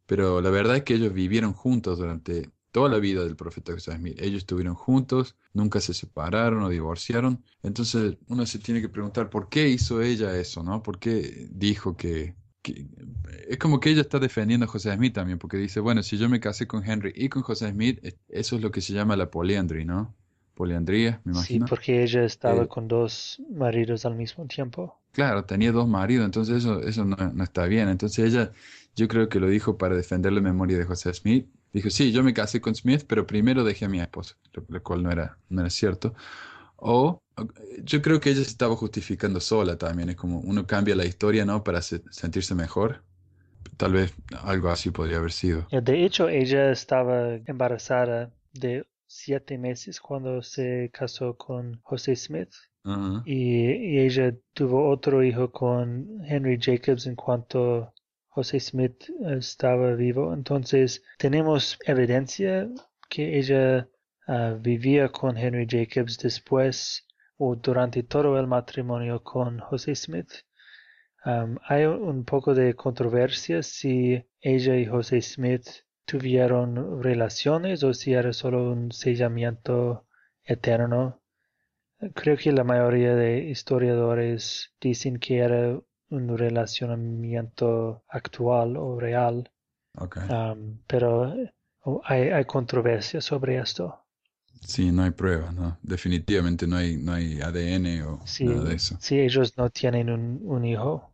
Pero 0.05 0.41
la 0.41 0.49
verdad 0.49 0.77
es 0.77 0.83
que 0.83 0.95
ellos 0.95 1.13
vivieron 1.13 1.53
juntos 1.53 1.99
durante 1.99 2.49
toda 2.71 2.89
la 2.89 2.99
vida 2.99 3.23
del 3.23 3.35
profeta 3.35 3.73
José 3.73 3.95
Smith. 3.95 4.19
Ellos 4.19 4.39
estuvieron 4.39 4.75
juntos, 4.75 5.35
nunca 5.53 5.79
se 5.81 5.93
separaron 5.93 6.63
o 6.63 6.69
divorciaron. 6.69 7.43
Entonces 7.63 8.17
uno 8.27 8.45
se 8.45 8.59
tiene 8.59 8.81
que 8.81 8.89
preguntar 8.89 9.29
por 9.29 9.49
qué 9.49 9.69
hizo 9.69 10.01
ella 10.01 10.37
eso, 10.37 10.63
¿no? 10.63 10.83
¿Por 10.83 10.99
qué 10.99 11.47
dijo 11.51 11.95
que, 11.97 12.35
es 12.63 13.57
como 13.57 13.79
que 13.79 13.89
ella 13.89 14.01
está 14.01 14.19
defendiendo 14.19 14.65
a 14.65 14.69
José 14.69 14.93
Smith 14.93 15.13
también, 15.13 15.39
porque 15.39 15.57
dice, 15.57 15.79
bueno, 15.79 16.03
si 16.03 16.17
yo 16.17 16.29
me 16.29 16.39
casé 16.39 16.67
con 16.67 16.83
Henry 16.87 17.13
y 17.15 17.29
con 17.29 17.41
José 17.41 17.69
Smith, 17.71 17.99
eso 18.27 18.55
es 18.55 18.61
lo 18.61 18.71
que 18.71 18.81
se 18.81 18.93
llama 18.93 19.15
la 19.15 19.31
poliandría, 19.31 19.85
¿no? 19.85 20.13
Poliandría, 20.55 21.21
me 21.23 21.31
imagino. 21.31 21.65
Sí, 21.65 21.69
porque 21.69 22.03
ella 22.03 22.25
estaba 22.25 22.63
eh, 22.63 22.67
con 22.67 22.87
dos 22.87 23.41
maridos 23.49 24.05
al 24.05 24.15
mismo 24.15 24.45
tiempo. 24.45 24.99
Claro, 25.13 25.45
tenía 25.45 25.71
dos 25.71 25.87
maridos, 25.87 26.25
entonces 26.25 26.57
eso, 26.57 26.81
eso 26.81 27.05
no, 27.05 27.15
no, 27.15 27.43
está 27.43 27.65
bien. 27.65 27.87
Entonces 27.87 28.33
ella, 28.33 28.51
yo 28.95 29.07
creo 29.07 29.29
que 29.29 29.39
lo 29.39 29.47
dicho 29.47 29.77
para 29.77 29.95
defender 29.95 30.33
la 30.33 30.41
memoria 30.41 30.77
de 30.77 30.83
José 30.83 31.13
Smith. 31.13 31.47
Dijo, 31.71 31.89
sí, 31.89 32.11
yo 32.11 32.23
me 32.23 32.33
casé 32.33 32.59
con 32.59 32.75
Smith, 32.75 33.05
pero 33.07 33.25
primero 33.25 33.63
dejé 33.63 33.85
a 33.85 33.89
mi 33.89 34.01
esposa, 34.01 34.35
lo, 34.67 34.83
cual 34.83 35.03
no 35.03 35.11
era, 35.11 35.37
no 35.49 35.61
era 35.61 35.69
cierto. 35.69 36.13
O 36.75 37.21
yo 37.83 38.01
creo 38.01 38.19
que 38.19 38.29
ella 38.29 38.43
se 38.43 38.49
estaba 38.49 38.75
justificando 38.75 39.39
sola 39.39 39.77
también. 39.77 40.09
Es 40.09 40.15
como 40.15 40.39
uno 40.39 40.65
cambia 40.65 40.95
la 40.95 41.05
historia, 41.05 41.45
¿no? 41.45 41.63
Para 41.63 41.81
sentirse 41.81 42.55
mejor. 42.55 43.03
Tal 43.77 43.93
vez 43.93 44.13
algo 44.43 44.69
así 44.69 44.91
podría 44.91 45.17
haber 45.17 45.31
sido. 45.31 45.67
De 45.71 46.05
hecho, 46.05 46.29
ella 46.29 46.71
estaba 46.71 47.35
embarazada 47.45 48.31
de 48.53 48.85
siete 49.07 49.57
meses 49.57 49.99
cuando 49.99 50.41
se 50.41 50.89
casó 50.93 51.35
con 51.37 51.79
José 51.83 52.15
Smith. 52.15 52.53
y, 53.25 53.99
ella 53.99 54.33
tuvo 54.53 54.89
otro 54.89 55.23
hijo 55.23 55.51
con 55.51 56.23
Henry 56.25 56.57
Jacobs 56.59 57.05
en 57.05 57.15
cuanto 57.15 57.93
José 58.27 58.59
Smith 58.59 59.09
estaba 59.37 59.93
vivo. 59.95 60.33
Entonces, 60.33 61.03
tenemos 61.17 61.77
evidencia 61.85 62.69
que 63.09 63.37
ella 63.37 63.87
ah, 64.27 64.55
vivía 64.59 65.09
con 65.09 65.37
Henry 65.37 65.67
Jacobs 65.67 66.17
después 66.17 67.05
o 67.39 67.55
durante 67.55 68.03
todo 68.03 68.37
el 68.37 68.47
matrimonio 68.47 69.23
con 69.23 69.59
José 69.59 69.95
Smith. 69.95 70.29
Um, 71.25 71.57
hay 71.67 71.85
un 71.85 72.25
poco 72.25 72.53
de 72.53 72.75
controversia 72.75 73.63
si 73.63 74.23
ella 74.41 74.75
y 74.75 74.85
José 74.85 75.21
Smith 75.21 75.67
tuvieron 76.05 77.01
relaciones 77.01 77.83
o 77.83 77.93
si 77.93 78.13
era 78.13 78.33
solo 78.33 78.71
un 78.71 78.91
sellamiento 78.91 80.05
eterno. 80.43 81.21
Creo 82.13 82.35
que 82.37 82.51
la 82.51 82.63
mayoría 82.63 83.15
de 83.15 83.39
historiadores 83.39 84.73
dicen 84.81 85.17
que 85.17 85.37
era 85.37 85.79
un 86.09 86.37
relacionamiento 86.37 88.03
actual 88.09 88.75
o 88.75 88.99
real. 88.99 89.49
Um, 89.95 90.79
pero 90.87 91.33
hay, 92.03 92.29
hay 92.29 92.45
controversia 92.45 93.21
sobre 93.21 93.57
esto. 93.59 94.05
Sí, 94.61 94.91
no 94.91 95.03
hay 95.03 95.11
pruebas, 95.11 95.53
¿no? 95.53 95.77
Definitivamente 95.81 96.67
no 96.67 96.75
hay, 96.77 96.97
no 96.97 97.13
hay 97.13 97.41
ADN 97.41 98.03
o 98.03 98.23
nada 98.41 98.63
de 98.65 98.75
eso. 98.75 98.97
Sí, 98.99 99.19
ellos 99.19 99.57
no 99.57 99.69
tienen 99.69 100.09
un, 100.09 100.41
un 100.43 100.65
hijo. 100.65 101.09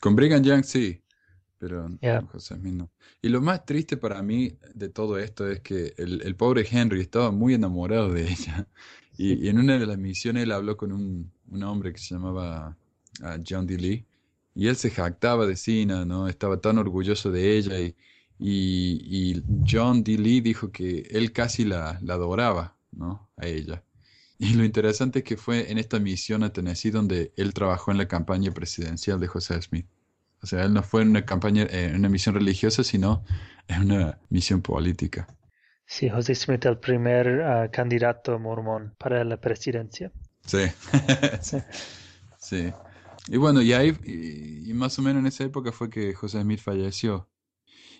Con 0.00 0.16
Brigham 0.16 0.42
Young 0.42 0.64
sí, 0.64 1.00
pero 1.58 1.88
José 2.32 2.56
Smith 2.56 2.74
no. 2.74 2.90
Y 3.22 3.28
lo 3.28 3.40
más 3.40 3.64
triste 3.64 3.96
para 3.96 4.20
mí 4.20 4.58
de 4.74 4.88
todo 4.88 5.16
esto 5.16 5.48
es 5.48 5.60
que 5.60 5.94
el, 5.96 6.20
el 6.22 6.34
pobre 6.34 6.66
Henry 6.68 7.00
estaba 7.00 7.30
muy 7.30 7.54
enamorado 7.54 8.12
de 8.12 8.22
ella. 8.28 8.66
Y, 9.16 9.48
en 9.48 9.58
una 9.58 9.78
de 9.78 9.86
las 9.86 9.98
misiones 9.98 10.42
él 10.42 10.52
habló 10.52 10.76
con 10.76 10.90
un, 10.90 11.30
un 11.50 11.62
hombre 11.62 11.92
que 11.92 11.98
se 11.98 12.14
llamaba 12.14 12.76
ah, 13.22 13.38
John 13.46 13.66
D. 13.66 13.76
Lee. 13.78 14.04
Y 14.54 14.66
él 14.66 14.76
se 14.76 14.90
jactaba 14.90 15.46
de 15.46 15.54
Sina, 15.56 16.04
¿no? 16.04 16.28
Estaba 16.28 16.60
tan 16.60 16.78
orgulloso 16.78 17.30
de 17.30 17.56
ella 17.56 17.78
y 17.78 17.94
y, 18.44 19.42
John 19.68 20.02
D. 20.02 20.18
Lee 20.18 20.40
dijo 20.40 20.72
que 20.72 21.06
él 21.10 21.32
casi 21.32 21.64
la, 21.64 22.00
adoraba, 22.08 22.76
¿no? 22.90 23.30
A 23.36 23.46
ella. 23.46 23.84
Y 24.38 24.54
lo 24.54 24.64
interesante 24.64 25.20
es 25.20 25.24
que 25.24 25.36
fue 25.36 25.70
en 25.70 25.78
esta 25.78 26.00
misión 26.00 26.42
a 26.42 26.52
Tennessee 26.52 26.90
donde 26.90 27.32
él 27.36 27.54
trabajó 27.54 27.92
en 27.92 27.98
la 27.98 28.08
campaña 28.08 28.50
presidencial 28.50 29.20
de 29.20 29.28
José 29.28 29.62
Smith. 29.62 29.86
O 30.42 30.46
sea, 30.46 30.64
él 30.64 30.74
no 30.74 30.82
fue 30.82 31.02
en 31.02 31.10
una 31.10 31.24
campaña, 31.24 31.62
eh, 31.62 31.90
en 31.90 31.96
una 31.96 32.08
misión 32.08 32.34
religiosa, 32.34 32.82
sino 32.82 33.24
en 33.68 33.82
una 33.82 34.18
misión 34.28 34.60
política. 34.60 35.28
Sí, 35.86 36.08
José 36.08 36.34
Smith, 36.34 36.64
el 36.64 36.78
primer 36.78 37.42
ah, 37.42 37.70
candidato 37.70 38.36
mormón 38.40 38.94
para 38.98 39.22
la 39.22 39.36
presidencia. 39.36 40.10
Sí. 40.44 40.64
sí. 42.38 42.72
Y 43.28 43.36
bueno, 43.36 43.62
y 43.62 43.72
ahí, 43.72 43.96
y 44.66 44.72
más 44.74 44.98
o 44.98 45.02
menos 45.02 45.20
en 45.20 45.26
esa 45.28 45.44
época 45.44 45.70
fue 45.70 45.88
que 45.88 46.12
José 46.12 46.42
Smith 46.42 46.60
falleció. 46.60 47.28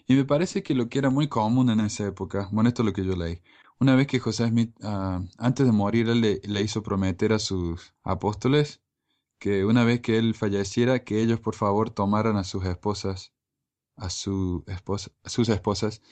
Y 0.07 0.15
me 0.15 0.25
parece 0.25 0.63
que 0.63 0.75
lo 0.75 0.89
que 0.89 0.99
era 0.99 1.11
muy 1.11 1.29
común 1.29 1.71
en 1.71 1.81
esa 1.81 2.07
época, 2.07 2.49
bueno, 2.53 2.69
esto 2.69 2.83
es 2.83 2.87
lo 2.87 2.93
que 2.93 3.05
yo 3.05 3.17
leí, 3.17 3.41
una 3.83 3.97
vez 3.97 4.07
que 4.07 4.21
José 4.21 4.49
Smith, 4.49 4.73
ah, 4.85 5.21
antes 5.39 5.67
de 5.67 5.73
morir, 5.73 6.09
él 6.09 6.21
le, 6.21 6.63
hizo 6.63 6.83
prometer 6.85 7.33
a 7.33 7.41
sus 7.41 7.95
apóstoles 8.05 8.81
que 9.39 9.65
una 9.65 9.85
vez 9.85 10.01
que 10.01 10.19
él 10.19 10.35
falleciera, 10.35 11.05
que 11.05 11.21
ellos 11.21 11.41
por 11.41 11.57
favor 11.57 11.91
tomaran 11.91 12.37
a 12.37 12.45
sus 12.45 12.65
esposas, 12.65 13.33
a, 13.97 14.11
su 14.11 14.65
esposa, 14.69 15.11
sus 15.25 15.49
esposas, 15.49 16.03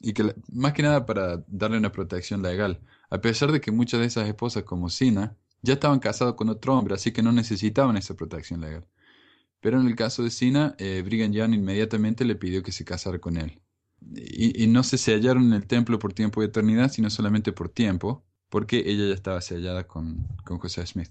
y 0.00 0.14
que 0.14 0.34
más 0.52 0.72
que 0.72 0.82
nada 0.82 1.06
para 1.06 1.44
darle 1.48 1.78
una 1.78 1.92
protección 1.92 2.42
legal, 2.42 2.80
a 3.10 3.20
pesar 3.20 3.52
de 3.52 3.60
que 3.60 3.72
muchas 3.72 4.00
de 4.00 4.06
esas 4.06 4.26
esposas, 4.28 4.64
como 4.64 4.88
Sina, 4.88 5.36
ya 5.62 5.74
estaban 5.74 6.00
casadas 6.00 6.34
con 6.34 6.48
otro 6.48 6.78
hombre, 6.78 6.94
así 6.94 7.12
que 7.12 7.22
no 7.22 7.32
necesitaban 7.32 7.96
esa 7.98 8.14
protección 8.14 8.60
legal. 8.62 8.86
Pero 9.60 9.80
en 9.80 9.86
el 9.86 9.96
caso 9.96 10.22
de 10.22 10.30
Sina, 10.30 10.74
eh, 10.78 11.02
Brigham 11.04 11.32
Young 11.32 11.54
inmediatamente 11.54 12.24
le 12.24 12.36
pidió 12.36 12.62
que 12.62 12.72
se 12.72 12.84
casara 12.84 13.18
con 13.18 13.36
él. 13.36 13.60
Y, 14.14 14.66
no 14.68 14.84
se 14.84 14.96
sellaron 14.96 15.46
en 15.48 15.52
el 15.54 15.66
templo 15.66 15.98
por 15.98 16.12
tiempo 16.12 16.40
de 16.40 16.46
eternidad, 16.46 16.90
sino 16.90 17.10
solamente 17.10 17.52
por 17.52 17.68
tiempo, 17.68 18.24
porque 18.48 18.78
ella 18.86 19.08
ya 19.08 19.14
estaba 19.14 19.40
sellada 19.40 19.86
con, 19.86 20.26
con 20.44 20.58
José 20.58 20.86
Smith. 20.86 21.10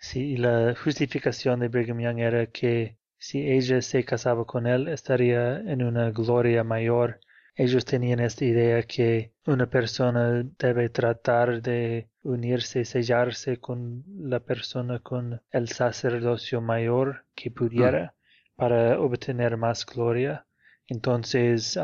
Sí, 0.00 0.20
y 0.20 0.36
la 0.36 0.74
justificación 0.82 1.60
de 1.60 1.68
Brigham 1.68 2.00
Young 2.00 2.20
era 2.20 2.46
que 2.46 2.96
si 3.18 3.40
ella 3.40 3.82
se 3.82 4.04
casaba 4.04 4.44
con 4.44 4.66
él, 4.66 4.88
estaría 4.88 5.58
en 5.58 5.82
una 5.82 6.10
gloria 6.10 6.62
mayor. 6.62 7.20
Ellos 7.56 7.84
tenían 7.84 8.20
esta 8.20 8.44
idea 8.44 8.82
que 8.84 9.32
una 9.46 9.68
persona 9.68 10.44
debe 10.58 10.90
tratar 10.90 11.60
de 11.62 12.08
unirse, 12.26 12.84
sellarse 12.84 13.58
con 13.58 14.04
la 14.06 14.40
persona 14.40 14.98
con 14.98 15.40
el 15.50 15.68
sacerdocio 15.68 16.60
mayor 16.60 17.24
que 17.34 17.50
pudiera 17.50 18.14
para 18.56 18.98
obtener 19.00 19.56
más 19.56 19.86
gloria. 19.86 20.46
Entonces, 20.88 21.78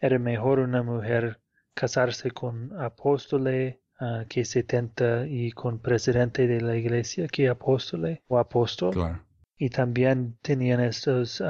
era 0.00 0.18
mejor 0.18 0.60
una 0.60 0.82
mujer 0.82 1.40
casarse 1.74 2.30
con 2.30 2.78
apóstole 2.78 3.80
uh, 4.00 4.26
que 4.28 4.44
setenta 4.44 5.26
y 5.26 5.52
con 5.52 5.78
presidente 5.78 6.46
de 6.46 6.60
la 6.60 6.76
iglesia 6.76 7.28
que 7.28 7.48
apóstole 7.48 8.22
o 8.28 8.38
apóstol. 8.38 9.22
Y 9.56 9.70
también 9.70 10.36
tenían 10.42 10.80
estos 10.80 11.42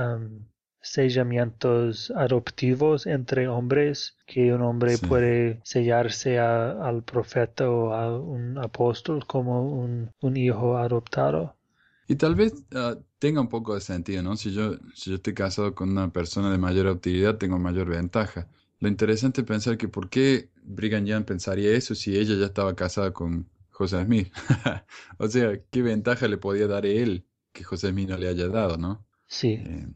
sellamientos 0.82 2.12
adoptivos 2.14 3.06
entre 3.06 3.48
hombres, 3.48 4.16
que 4.26 4.52
un 4.52 4.62
hombre 4.62 4.98
puede 4.98 5.60
sellarse 5.64 6.38
al 6.38 7.02
profeta 7.04 7.70
o 7.70 7.92
a 7.92 8.18
un 8.18 8.58
apóstol 8.58 9.26
como 9.26 9.62
un, 9.62 10.10
un 10.20 10.36
hijo 10.36 10.76
adoptado. 10.76 11.56
Y 12.08 12.16
tal 12.16 12.34
vez 12.34 12.52
ah, 12.74 12.98
tenga 13.18 13.40
un 13.40 13.48
poco 13.48 13.74
de 13.74 13.80
sentido, 13.80 14.22
¿no? 14.22 14.36
Si 14.36 14.52
yo, 14.52 14.76
si 14.94 15.10
yo 15.10 15.16
estoy 15.16 15.34
casado 15.34 15.74
con 15.74 15.90
una 15.90 16.12
persona 16.12 16.50
de 16.50 16.58
mayor 16.58 16.86
utilidad, 16.88 17.38
tengo 17.38 17.58
mayor 17.58 17.88
ventaja. 17.88 18.48
Lo 18.80 18.88
interesante 18.88 19.42
es 19.42 19.46
pensar 19.46 19.78
que 19.78 19.88
por 19.88 20.10
qué 20.10 20.50
Brigham 20.64 21.06
Young 21.06 21.24
pensaría 21.24 21.70
eso 21.70 21.94
si 21.94 22.18
ella 22.18 22.34
ya 22.34 22.46
estaba 22.46 22.74
casada 22.74 23.12
con 23.12 23.48
José 23.70 24.04
Smith. 24.04 24.32
o 25.18 25.28
sea, 25.28 25.58
¿qué 25.70 25.82
ventaja 25.82 26.26
le 26.26 26.36
podía 26.36 26.66
dar 26.66 26.84
él 26.84 27.24
que 27.52 27.62
José 27.62 27.90
Smith 27.90 28.08
no 28.08 28.18
le 28.18 28.28
haya 28.28 28.48
dado, 28.48 28.76
no? 28.76 29.06
Sí. 29.28 29.52
Eh, 29.52 29.86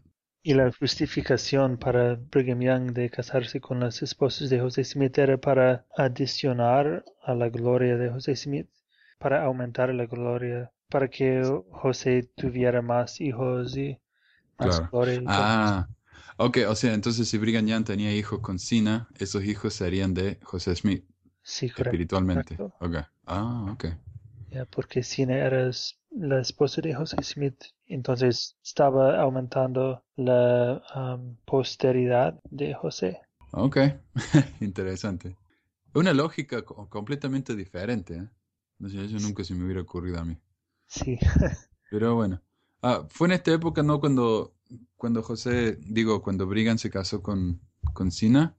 y 0.46 0.54
la 0.54 0.70
justificación 0.70 1.76
para 1.76 2.14
Brigham 2.14 2.60
Young 2.60 2.92
de 2.92 3.10
casarse 3.10 3.60
con 3.60 3.80
las 3.80 4.00
esposas 4.00 4.48
de 4.48 4.60
José 4.60 4.84
Smith 4.84 5.18
era 5.18 5.38
para 5.38 5.86
adicionar 5.96 7.04
a 7.24 7.34
la 7.34 7.48
gloria 7.48 7.96
de 7.96 8.10
José 8.10 8.36
Smith, 8.36 8.68
para 9.18 9.42
aumentar 9.42 9.92
la 9.92 10.06
gloria, 10.06 10.70
para 10.88 11.08
que 11.08 11.42
José 11.72 12.30
tuviera 12.36 12.80
más 12.80 13.20
hijos 13.20 13.76
y 13.76 13.98
más 14.56 14.88
gloria. 14.88 15.20
ah, 15.26 15.88
ok, 16.36 16.58
o 16.68 16.76
sea, 16.76 16.94
entonces 16.94 17.26
si 17.26 17.38
Brigham 17.38 17.66
Young 17.66 17.84
tenía 17.84 18.14
hijos 18.14 18.38
con 18.38 18.60
Sina, 18.60 19.08
esos 19.18 19.42
hijos 19.42 19.74
serían 19.74 20.14
de 20.14 20.38
José 20.44 20.76
Smith. 20.76 21.04
Sí, 21.42 21.66
Espiritualmente. 21.66 22.56
Okay. 22.78 23.02
Ah, 23.26 23.66
ok. 23.72 23.86
Ya, 24.52 24.64
porque 24.66 25.02
Sina 25.02 25.38
era 25.38 25.68
la 26.12 26.40
esposa 26.40 26.80
de 26.82 26.94
José 26.94 27.16
Smith 27.24 27.64
entonces 27.88 28.56
estaba 28.62 29.20
aumentando 29.20 30.02
la 30.16 30.82
um, 30.94 31.36
posteridad 31.44 32.38
de 32.50 32.74
José. 32.74 33.20
Ok, 33.52 33.78
interesante. 34.60 35.36
Una 35.94 36.12
lógica 36.12 36.62
completamente 36.62 37.54
diferente. 37.56 38.16
¿eh? 38.16 38.28
No 38.78 38.88
sé, 38.88 39.04
eso 39.04 39.18
nunca 39.18 39.44
se 39.44 39.54
me 39.54 39.64
hubiera 39.64 39.80
ocurrido 39.80 40.18
a 40.18 40.24
mí. 40.24 40.36
Sí. 40.86 41.18
Pero 41.90 42.14
bueno. 42.14 42.42
Ah, 42.82 43.06
fue 43.08 43.28
en 43.28 43.32
esta 43.32 43.52
época, 43.52 43.82
¿no? 43.82 43.98
Cuando, 44.00 44.54
cuando 44.96 45.22
José, 45.22 45.78
digo, 45.80 46.22
cuando 46.22 46.46
Brigham 46.46 46.78
se 46.78 46.90
casó 46.90 47.22
con, 47.22 47.60
con 47.94 48.10
Sina, 48.10 48.54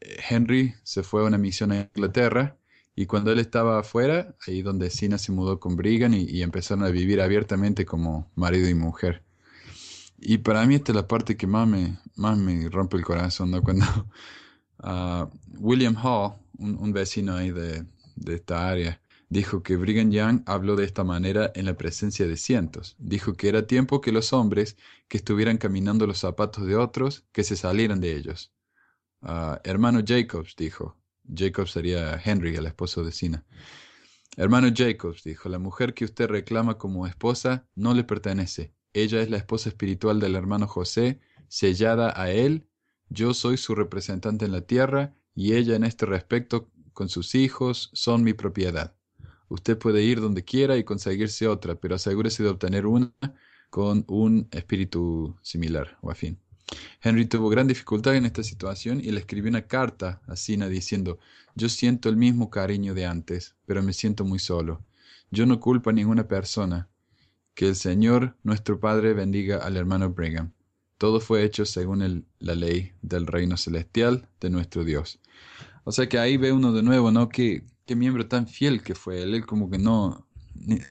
eh, 0.00 0.16
Henry 0.28 0.74
se 0.82 1.02
fue 1.02 1.22
a 1.22 1.26
una 1.26 1.38
misión 1.38 1.72
a 1.72 1.82
Inglaterra 1.94 2.58
y 2.98 3.04
cuando 3.04 3.30
él 3.30 3.38
estaba 3.38 3.80
afuera, 3.80 4.34
ahí 4.46 4.62
donde 4.62 4.88
Sina 4.88 5.18
se 5.18 5.30
mudó 5.30 5.60
con 5.60 5.76
Brigham 5.76 6.14
y, 6.14 6.42
empezaron 6.42 6.82
a 6.82 6.88
vivir 6.88 7.20
abiertamente 7.20 7.84
como 7.84 8.30
marido 8.34 8.70
y 8.70 8.74
mujer. 8.74 9.22
Y 10.18 10.38
para 10.38 10.64
mí 10.66 10.76
esta 10.76 10.92
es 10.92 10.96
la 10.96 11.06
parte 11.06 11.36
que 11.36 11.46
más 11.46 11.68
me, 11.68 11.98
más 12.16 12.38
me 12.38 12.70
rompe 12.70 12.96
el 12.96 13.04
corazón. 13.04 13.52
Cuando 13.60 13.84
uh, 14.82 15.28
William 15.58 15.94
Hall, 16.02 16.36
un, 16.58 16.92
vecino 16.94 17.36
ahí 17.36 17.50
de, 17.50 17.84
de, 18.16 18.34
esta 18.34 18.66
área, 18.66 18.98
dijo 19.28 19.62
que 19.62 19.76
Brigham 19.76 20.10
Young 20.10 20.42
habló 20.46 20.74
de 20.74 20.86
esta 20.86 21.04
manera 21.04 21.52
en 21.54 21.66
la 21.66 21.76
presencia 21.76 22.26
de 22.26 22.38
cientos. 22.38 22.96
Dijo 22.98 23.34
que 23.34 23.50
era 23.50 23.66
tiempo 23.66 24.00
que 24.00 24.10
los 24.10 24.32
hombres 24.32 24.78
que 25.08 25.18
estuvieran 25.18 25.58
caminando 25.58 26.06
los 26.06 26.20
zapatos 26.20 26.64
de 26.66 26.76
otros, 26.76 27.26
que 27.32 27.44
se 27.44 27.56
salieran 27.56 28.00
de 28.00 28.16
ellos. 28.16 28.54
Uh, 29.20 29.56
hermano 29.64 30.00
Jacobs 30.02 30.56
dijo, 30.56 30.96
Jacob 31.34 31.68
sería 31.68 32.20
Henry, 32.22 32.56
el 32.56 32.66
esposo 32.66 33.04
de 33.04 33.12
Sina. 33.12 33.44
Hermano 34.36 34.68
Jacobs, 34.74 35.24
dijo, 35.24 35.48
la 35.48 35.58
mujer 35.58 35.94
que 35.94 36.04
usted 36.04 36.28
reclama 36.28 36.76
como 36.76 37.06
esposa 37.06 37.66
no 37.74 37.94
le 37.94 38.04
pertenece. 38.04 38.74
Ella 38.92 39.22
es 39.22 39.30
la 39.30 39.38
esposa 39.38 39.68
espiritual 39.68 40.20
del 40.20 40.34
hermano 40.34 40.66
José, 40.66 41.20
sellada 41.48 42.20
a 42.20 42.30
él. 42.30 42.68
Yo 43.08 43.34
soy 43.34 43.56
su 43.56 43.74
representante 43.74 44.44
en 44.44 44.52
la 44.52 44.62
tierra 44.62 45.14
y 45.34 45.54
ella 45.54 45.76
en 45.76 45.84
este 45.84 46.06
respecto 46.06 46.70
con 46.92 47.08
sus 47.08 47.34
hijos 47.34 47.90
son 47.92 48.24
mi 48.24 48.32
propiedad. 48.32 48.94
Usted 49.48 49.78
puede 49.78 50.02
ir 50.02 50.20
donde 50.20 50.44
quiera 50.44 50.76
y 50.76 50.84
conseguirse 50.84 51.46
otra, 51.46 51.76
pero 51.76 51.94
asegúrese 51.94 52.42
de 52.42 52.48
obtener 52.48 52.86
una 52.86 53.12
con 53.70 54.04
un 54.08 54.48
espíritu 54.50 55.36
similar 55.42 55.98
o 56.00 56.10
afín. 56.10 56.40
Henry 57.00 57.26
tuvo 57.26 57.48
gran 57.48 57.66
dificultad 57.66 58.16
en 58.16 58.26
esta 58.26 58.42
situación 58.42 59.00
y 59.00 59.12
le 59.12 59.20
escribió 59.20 59.50
una 59.50 59.66
carta 59.66 60.20
a 60.26 60.36
Sina 60.36 60.68
diciendo, 60.68 61.18
yo 61.54 61.68
siento 61.68 62.08
el 62.08 62.16
mismo 62.16 62.50
cariño 62.50 62.94
de 62.94 63.06
antes, 63.06 63.54
pero 63.66 63.82
me 63.82 63.92
siento 63.92 64.24
muy 64.24 64.38
solo. 64.38 64.84
Yo 65.30 65.46
no 65.46 65.60
culpo 65.60 65.90
a 65.90 65.92
ninguna 65.92 66.28
persona. 66.28 66.88
Que 67.54 67.68
el 67.68 67.76
Señor, 67.76 68.36
nuestro 68.42 68.80
Padre, 68.80 69.14
bendiga 69.14 69.58
al 69.58 69.76
hermano 69.76 70.10
Brigham. 70.10 70.52
Todo 70.98 71.20
fue 71.20 71.44
hecho 71.44 71.64
según 71.64 72.26
la 72.38 72.54
ley 72.54 72.92
del 73.00 73.26
reino 73.26 73.56
celestial 73.56 74.28
de 74.40 74.50
nuestro 74.50 74.84
Dios. 74.84 75.20
O 75.84 75.92
sea 75.92 76.08
que 76.08 76.18
ahí 76.18 76.36
ve 76.36 76.52
uno 76.52 76.72
de 76.72 76.82
nuevo, 76.82 77.10
¿no? 77.10 77.28
Qué, 77.28 77.64
miembro 77.88 78.26
tan 78.26 78.46
fiel 78.46 78.82
que 78.82 78.94
fue 78.94 79.22
él. 79.22 79.34
Él 79.34 79.46
como 79.46 79.70
que 79.70 79.78
no, 79.78 80.26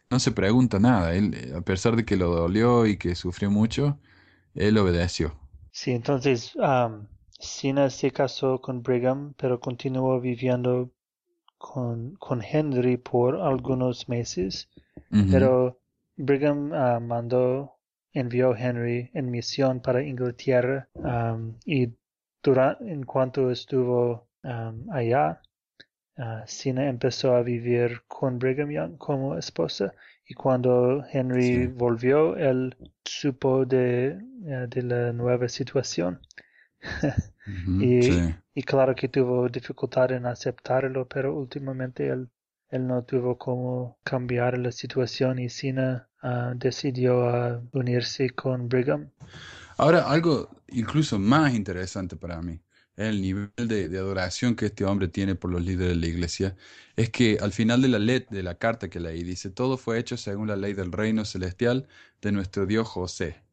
no 0.09 0.19
se 0.19 0.31
pregunta 0.31 0.79
nada. 0.79 1.15
Él, 1.15 1.53
a 1.55 1.61
pesar 1.61 1.95
de 1.95 2.05
que 2.05 2.17
lo 2.17 2.33
dolió 2.33 2.88
y 2.88 2.97
que 2.97 3.13
sufrió 3.15 3.51
mucho, 3.51 3.99
él 4.55 4.77
obedeció. 4.77 5.38
Sí, 5.75 5.91
entonces 5.91 6.55
Sina 7.38 7.89
se 7.89 8.09
casó 8.09 8.61
con 8.61 8.81
Brigham, 8.81 9.33
pero 9.35 9.59
continuó 9.59 10.21
viviendo 10.21 10.89
con, 11.57 12.15
con 12.15 12.41
Henry 12.41 12.95
por 12.95 13.41
algunos 13.41 14.07
meses. 14.07 14.69
Pero 15.09 15.77
Brigham 16.15 16.71
ah, 16.73 17.01
mandó, 17.01 17.75
envió 18.13 18.55
Henry 18.55 19.11
en 19.13 19.29
misión 19.29 19.81
para 19.81 20.01
Inglaterra 20.01 20.88
y 21.65 21.89
durante, 22.41 22.89
en 22.89 23.03
cuanto 23.03 23.51
estuvo 23.51 24.29
allá, 24.91 25.41
uh, 26.17 26.41
Sina 26.45 26.88
empezó 26.88 27.35
a 27.35 27.41
vivir 27.41 28.01
con 28.07 28.39
Brigham 28.39 28.71
Young 28.71 28.97
como 28.97 29.38
esposa 29.38 29.93
y 30.25 30.33
cuando 30.35 31.03
Henry 31.11 31.67
volvió, 31.67 32.35
él 32.38 32.75
supo 33.03 33.65
de, 33.65 34.17
de 34.45 34.84
la 34.84 35.13
nueva 35.13 35.49
situación. 35.49 36.19
y, 37.79 37.99
y, 38.53 38.63
claro 38.63 38.95
que 38.95 39.08
tuvo 39.08 39.49
dificultad 39.49 40.12
en 40.12 40.25
aceptarlo, 40.25 41.08
pero 41.08 41.36
últimamente 41.36 42.10
él, 42.10 42.29
él 42.69 42.88
no 42.88 43.03
tuvo 43.03 43.38
cómo 43.38 43.97
cambiar 44.03 44.58
la 44.58 44.71
situación 44.71 45.39
y 45.39 45.49
Sina 45.49 46.08
uh, 46.21 46.53
decidió 46.55 47.25
uh, 47.25 47.69
unirse 47.73 48.29
con 48.31 48.67
Brigham. 48.69 49.10
Ahora, 49.77 50.10
algo 50.10 50.49
incluso 50.67 51.17
más 51.17 51.53
interesante 51.53 52.15
para 52.15 52.41
mí 52.41 52.62
el 52.97 53.21
nivel 53.21 53.51
de, 53.58 53.86
adoración 53.97 54.55
que 54.55 54.67
este 54.67 54.86
hombre 54.86 55.08
tiene 55.08 55.36
por 55.36 55.51
los 55.51 55.63
líderes 55.63 55.95
de 55.95 56.01
la 56.01 56.08
iglesia, 56.08 56.55
es 56.95 57.10
que 57.10 57.38
al 57.41 57.51
final 57.51 57.81
de 57.81 57.89
la, 57.89 57.99
de 57.99 58.43
la 58.43 58.58
carta 58.58 58.89
que 58.89 58.99
leí 58.99 59.23
dice, 59.23 59.49
todo 59.49 59.77
fue 59.77 59.99
hecho 59.99 60.17
según 60.17 60.47
la 60.47 60.55
ley 60.55 60.73
del 60.73 60.91
reino 60.91 61.25
celestial 61.25 61.88
de 62.21 62.31
nuestro 62.31 62.65
Dios 62.65 62.88
José. 62.88 63.43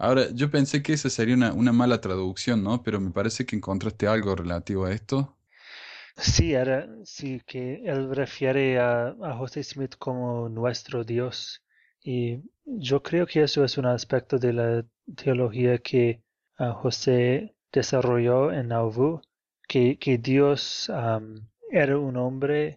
Ahora, 0.00 0.30
yo 0.32 0.50
pensé 0.50 0.82
que 0.82 0.94
esa 0.94 1.10
sería 1.10 1.34
una, 1.36 1.52
una 1.52 1.72
mala 1.72 2.00
traducción, 2.00 2.64
¿no? 2.64 2.82
Pero 2.82 3.00
me 3.00 3.10
parece 3.10 3.46
que 3.46 3.56
encontraste 3.56 4.06
algo 4.08 4.34
relativo 4.34 4.86
a 4.86 4.92
esto. 4.92 5.36
Sí, 6.16 6.54
era, 6.54 6.88
sí, 7.04 7.40
que 7.46 7.82
él 7.84 8.14
refiere 8.14 8.78
a, 8.78 9.08
a 9.08 9.36
José 9.36 9.62
Smith 9.64 9.96
como 9.98 10.48
nuestro 10.48 11.02
Dios. 11.04 11.62
Y 12.02 12.42
yo 12.64 13.02
creo 13.02 13.26
que 13.26 13.42
eso 13.42 13.64
es 13.64 13.78
un 13.78 13.86
aspecto 13.86 14.38
de 14.38 14.52
la 14.52 14.86
teología 15.16 15.78
que 15.78 16.22
a 16.56 16.72
José 16.72 17.54
desarrolló 17.72 18.52
en 18.52 18.68
Nauvoo 18.68 19.22
que, 19.68 19.98
que 19.98 20.18
Dios 20.18 20.90
era 21.70 21.98
un 21.98 22.16
hombre 22.16 22.76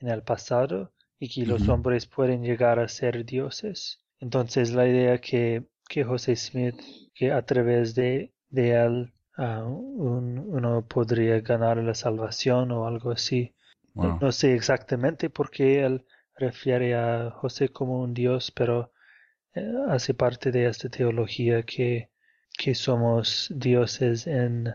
en 0.00 0.08
el 0.08 0.22
pasado 0.22 0.92
y 1.18 1.28
que 1.28 1.46
los 1.46 1.68
hombres 1.68 2.06
pueden 2.06 2.42
llegar 2.42 2.78
a 2.78 2.88
ser 2.88 3.24
dioses. 3.24 4.00
Entonces 4.20 4.72
la 4.72 4.88
idea 4.88 5.20
que, 5.20 5.64
que 5.88 6.04
José 6.04 6.36
Smith, 6.36 6.76
que 7.14 7.32
a 7.32 7.42
través 7.42 7.94
de, 7.94 8.32
de 8.50 8.70
él 8.72 9.12
uno 9.36 10.84
podría 10.88 11.40
ganar 11.40 11.76
la 11.78 11.94
salvación 11.94 12.72
o 12.72 12.86
algo 12.86 13.12
así, 13.12 13.54
Wow. 13.98 14.18
No 14.20 14.30
sé 14.30 14.54
exactamente 14.54 15.28
por 15.28 15.50
qué 15.50 15.84
él 15.84 16.04
refiere 16.36 16.94
a 16.94 17.32
José 17.32 17.70
como 17.70 18.00
un 18.00 18.14
dios, 18.14 18.52
pero 18.52 18.92
eh, 19.54 19.72
hace 19.88 20.14
parte 20.14 20.52
de 20.52 20.68
esta 20.68 20.88
teología 20.88 21.64
que, 21.64 22.10
que 22.56 22.76
somos 22.76 23.52
dioses 23.54 24.28
en, 24.28 24.72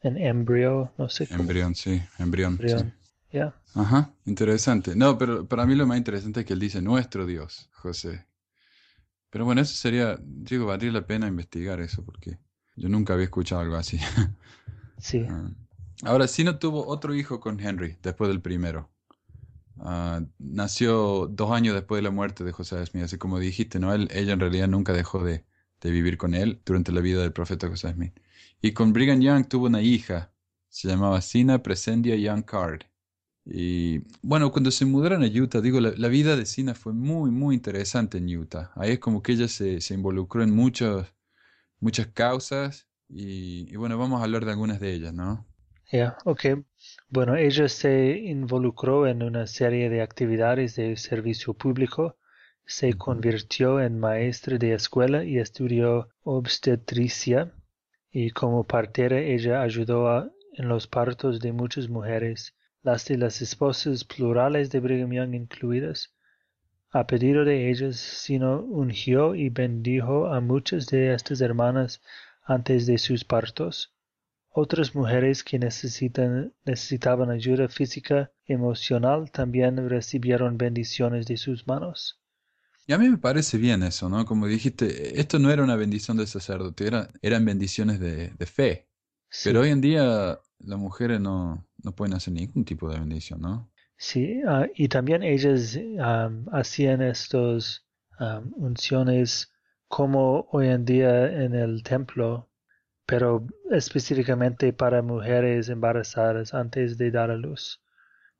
en 0.00 0.18
embrión, 0.18 0.90
no 0.98 1.08
sé. 1.08 1.28
Embrión, 1.30 1.76
sí, 1.76 2.02
embrión. 2.18 2.58
sí. 2.66 2.92
Ya. 3.32 3.54
Ajá, 3.74 4.12
interesante. 4.24 4.96
No, 4.96 5.18
pero 5.18 5.46
para 5.46 5.66
mí 5.66 5.76
lo 5.76 5.86
más 5.86 5.98
interesante 5.98 6.40
es 6.40 6.46
que 6.46 6.52
él 6.52 6.60
dice 6.60 6.82
nuestro 6.82 7.26
Dios, 7.26 7.68
José. 7.74 8.26
Pero 9.34 9.44
bueno, 9.46 9.62
eso 9.62 9.74
sería, 9.74 10.16
digo, 10.22 10.66
valdría 10.66 10.92
la 10.92 11.08
pena 11.08 11.26
investigar 11.26 11.80
eso 11.80 12.04
porque 12.04 12.38
yo 12.76 12.88
nunca 12.88 13.14
había 13.14 13.24
escuchado 13.24 13.62
algo 13.62 13.74
así. 13.76 13.98
Sí, 14.98 15.26
Ah. 15.28 15.50
Ahora, 16.04 16.28
sí 16.28 16.44
no 16.44 16.58
tuvo 16.58 16.86
otro 16.86 17.14
hijo 17.14 17.40
con 17.40 17.60
Henry 17.60 17.98
después 18.02 18.28
del 18.28 18.40
primero. 18.40 18.90
Ah, 19.80 20.22
nació 20.38 21.26
dos 21.28 21.52
años 21.52 21.74
después 21.74 21.98
de 21.98 22.02
la 22.04 22.10
muerte 22.12 22.44
de 22.44 22.52
José 22.52 22.84
Smith, 22.86 23.04
así 23.04 23.18
como 23.18 23.38
dijiste, 23.40 23.80
¿no? 23.80 23.92
Él, 23.94 24.08
ella 24.12 24.34
en 24.34 24.40
realidad 24.40 24.68
nunca 24.68 24.92
dejó 24.92 25.24
de, 25.24 25.44
de 25.80 25.90
vivir 25.90 26.18
con 26.18 26.34
él 26.34 26.62
durante 26.64 26.92
la 26.92 27.00
vida 27.00 27.22
del 27.22 27.32
profeta 27.32 27.68
José 27.68 27.92
Smith. 27.92 28.14
Y 28.62 28.72
con 28.72 28.92
Brigham 28.92 29.20
Young 29.20 29.48
tuvo 29.48 29.66
una 29.66 29.82
hija, 29.82 30.32
se 30.68 30.88
llamaba 30.88 31.20
Sina 31.22 31.62
Presendia 31.62 32.16
Young 32.16 32.44
Card. 32.44 32.82
Y 33.46 34.00
bueno, 34.22 34.50
cuando 34.52 34.70
se 34.70 34.84
mudaron 34.86 35.22
a 35.22 35.26
Utah, 35.26 35.60
digo, 35.60 35.80
la, 35.80 35.92
la 35.96 36.08
vida 36.08 36.36
de 36.36 36.46
Sina 36.46 36.74
fue 36.74 36.92
muy, 36.94 37.30
muy 37.30 37.54
interesante 37.56 38.18
en 38.18 38.34
Utah. 38.36 38.72
Ahí 38.76 38.92
es 38.92 38.98
como 39.00 39.22
que 39.22 39.32
ella 39.32 39.48
se, 39.48 39.80
se 39.80 39.94
involucró 39.94 40.42
en 40.42 40.54
muchos, 40.54 41.06
muchas 41.80 42.08
causas 42.08 42.88
y, 43.08 43.72
y 43.72 43.76
bueno, 43.76 43.98
vamos 43.98 44.20
a 44.20 44.24
hablar 44.24 44.44
de 44.46 44.52
algunas 44.52 44.80
de 44.80 44.94
ellas, 44.94 45.14
¿no? 45.14 45.46
ya, 45.90 46.16
ok. 46.26 46.44
Bueno, 47.08 47.36
ella 47.36 47.68
se 47.68 48.18
involucró 48.18 49.06
en 49.06 49.22
una 49.22 49.46
serie 49.46 49.88
de 49.88 50.02
actividades 50.02 50.76
de 50.76 50.96
servicio 50.96 51.54
público, 51.54 52.18
se 52.66 52.92
convirtió 52.94 53.80
en 53.80 53.98
maestra 53.98 54.58
de 54.58 54.74
escuela 54.74 55.24
y 55.24 55.38
estudió 55.38 56.08
obstetricia, 56.22 57.52
y 58.12 58.30
como 58.30 58.64
partera 58.64 59.18
ella 59.20 59.62
ayudó 59.62 60.08
a- 60.08 60.30
en 60.54 60.68
los 60.68 60.86
partos 60.86 61.40
de 61.40 61.52
muchas 61.52 61.88
mujeres, 61.88 62.54
las 62.84 63.06
de 63.06 63.16
las 63.16 63.40
esposas 63.40 64.04
plurales 64.04 64.70
de 64.70 64.78
Brigham 64.78 65.10
Young 65.10 65.34
incluidas. 65.34 66.12
A 66.92 67.06
pedido 67.06 67.44
de 67.44 67.70
ellas, 67.70 67.96
sino 67.96 68.60
ungió 68.60 69.34
y 69.34 69.48
bendijo 69.48 70.28
a 70.28 70.40
muchas 70.40 70.86
de 70.86 71.12
estas 71.12 71.40
hermanas 71.40 72.02
antes 72.44 72.86
de 72.86 72.98
sus 72.98 73.24
partos. 73.24 73.92
Otras 74.50 74.94
mujeres 74.94 75.42
que 75.42 75.58
necesitaban 75.58 77.30
ayuda 77.30 77.68
física, 77.68 78.30
emocional, 78.44 79.32
también 79.32 79.88
recibieron 79.88 80.58
bendiciones 80.58 81.26
de 81.26 81.38
sus 81.38 81.66
manos. 81.66 82.20
Y 82.86 82.92
a 82.92 82.98
mí 82.98 83.08
me 83.08 83.16
parece 83.16 83.56
bien 83.56 83.82
eso, 83.82 84.10
¿no? 84.10 84.26
Como 84.26 84.46
dijiste, 84.46 85.18
esto 85.18 85.38
no 85.38 85.50
era 85.50 85.64
una 85.64 85.74
bendición 85.74 86.18
del 86.18 86.28
sacerdote, 86.28 86.86
era, 86.86 87.08
eran 87.22 87.46
bendiciones 87.46 87.98
de, 87.98 88.28
de 88.28 88.46
fe. 88.46 88.88
Sí, 89.40 89.50
Pero 89.50 89.60
hoy 89.60 89.70
en 89.70 89.80
día 89.80 90.40
las 90.58 90.78
mujeres 90.78 91.20
no, 91.20 91.66
no 91.82 91.92
pueden 91.94 92.14
hacer 92.14 92.34
ningún 92.34 92.64
tipo 92.64 92.88
de 92.90 92.98
bendición, 92.98 93.40
¿no? 93.40 93.70
sí, 93.96 94.40
ah, 94.46 94.66
y 94.76 94.86
también 94.88 95.22
ellas 95.24 95.76
am, 96.00 96.46
hacían 96.52 97.02
estos 97.02 97.84
am, 98.18 98.52
unciones 98.56 99.52
como 99.88 100.46
hoy 100.52 100.68
en 100.68 100.84
día 100.84 101.26
en 101.44 101.54
el 101.56 101.82
templo, 101.82 102.48
pero 103.06 103.46
específicamente 103.70 104.72
para 104.72 105.02
mujeres 105.02 105.68
embarazadas 105.70 106.54
antes 106.54 106.98
de 106.98 107.10
dar 107.12 107.30
a 107.32 107.36
luz 107.36 107.82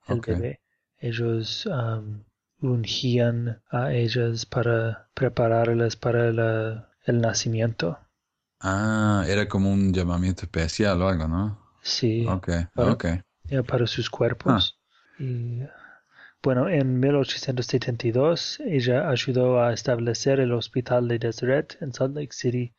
el 0.06 0.22
bebé. 0.22 0.60
Ellos 0.98 1.66
am, 1.72 2.24
ungían 2.60 3.62
a 3.70 3.92
ellas 3.94 4.46
para 4.46 5.08
prepararlas 5.14 5.96
para 5.96 6.32
la- 6.32 6.90
el 7.06 7.20
nacimiento. 7.22 7.98
Ah, 8.64 9.24
era 9.28 9.46
como 9.48 9.70
un 9.72 9.92
llamamiento 9.92 10.42
especial 10.46 11.00
o 11.02 11.08
algo, 11.08 11.28
¿no? 11.28 11.58
Sí, 11.82 12.36
Ok, 12.36 12.48
para, 12.74 12.92
ok. 12.92 13.04
ya, 13.48 13.62
para 13.62 13.86
sus 13.86 14.10
Ah, 14.46 14.68
cuerpos. 14.68 14.80
Y 15.16 15.60
bueno, 16.42 16.68
en 16.68 17.00
1872 17.00 18.60
ella 18.60 19.08
ayudó 19.10 19.62
a 19.62 19.72
establecer 19.74 20.40
el 20.40 20.52
hospital 20.52 21.08
de 21.08 21.18
Deseret 21.20 21.78
en 21.82 21.92
Salt 21.94 22.16
Lake 22.16 22.32
City 22.34 22.74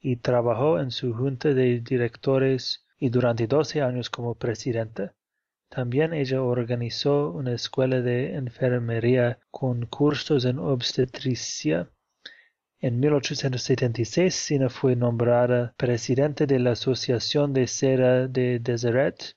y 0.00 0.16
trabajó 0.18 0.80
en 0.80 0.90
su 0.92 1.14
junta 1.14 1.50
de 1.54 1.80
directores 1.80 2.86
y 2.98 3.10
durante 3.10 3.46
12 3.48 3.82
años 3.82 4.10
como 4.10 4.36
presidenta. 4.36 5.14
También 5.70 6.14
ella 6.14 6.42
organizó 6.42 7.32
una 7.32 7.54
escuela 7.54 8.02
de 8.02 8.36
enfermería 8.36 9.40
con 9.52 9.86
cursos 9.86 10.46
en 10.46 10.58
obstetricia. 10.60 11.91
En 12.84 12.98
1876, 12.98 14.34
Sina 14.34 14.68
fue 14.68 14.96
nombrada 14.96 15.72
presidente 15.76 16.48
de 16.48 16.58
la 16.58 16.72
Asociación 16.72 17.52
de 17.52 17.68
Cera 17.68 18.26
de 18.26 18.58
Deseret, 18.58 19.36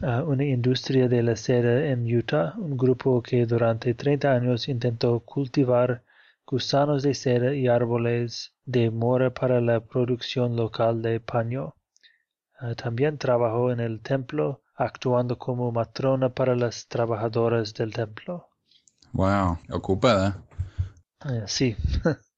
ah, 0.00 0.24
una 0.24 0.44
industria 0.44 1.06
de 1.06 1.22
la 1.22 1.36
cera 1.36 1.86
en 1.86 2.04
Utah, 2.12 2.54
un 2.58 2.76
grupo 2.76 3.22
que 3.22 3.46
durante 3.46 3.94
30 3.94 4.32
años 4.32 4.68
intentó 4.68 5.20
cultivar 5.20 6.02
gusanos 6.44 7.04
de 7.04 7.14
cera 7.14 7.54
y 7.54 7.68
árboles 7.68 8.54
de 8.64 8.90
mora 8.90 9.32
para 9.32 9.60
la 9.60 9.78
producción 9.78 10.56
local 10.56 11.00
de 11.00 11.20
paño. 11.20 11.76
Ah, 12.58 12.74
también 12.74 13.18
trabajó 13.18 13.70
en 13.70 13.78
el 13.78 14.00
templo, 14.00 14.64
actuando 14.74 15.38
como 15.38 15.70
matrona 15.70 16.30
para 16.30 16.56
las 16.56 16.88
trabajadoras 16.88 17.72
del 17.72 17.92
templo. 17.92 18.48
wow, 19.12 19.58
ocupada. 19.70 20.42
Ah, 21.20 21.44
sí, 21.46 21.76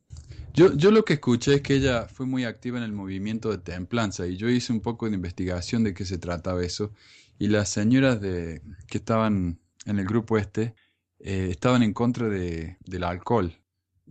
Yo, 0.55 0.75
yo 0.75 0.91
lo 0.91 1.05
que 1.05 1.15
escuché 1.15 1.55
es 1.55 1.63
que 1.63 1.75
ella 1.77 2.07
fue 2.09 2.27
muy 2.27 2.45
activa 2.45 2.77
en 2.79 2.85
el 2.85 2.93
movimiento 2.93 3.51
de 3.51 3.59
templanza 3.59 4.27
y 4.27 4.37
yo 4.37 4.51
hice 4.51 4.73
un 4.73 4.81
poco 4.83 5.09
de 5.09 5.15
investigación 5.15 5.83
de 5.83 5.95
qué 5.95 6.05
se 6.05 6.19
trataba 6.19 6.63
eso. 6.63 6.93
Y 7.39 7.49
las 7.49 7.71
señoras 7.71 8.21
de, 8.21 8.63
que 8.87 8.99
estaban 8.99 9.61
en 9.87 9.99
el 9.99 10.05
grupo 10.07 10.37
este 10.39 10.75
eh, 11.21 11.49
estaban 11.51 11.83
en 11.83 11.95
contra 11.95 12.29
de, 12.29 12.77
del 12.85 13.05
alcohol. 13.05 13.55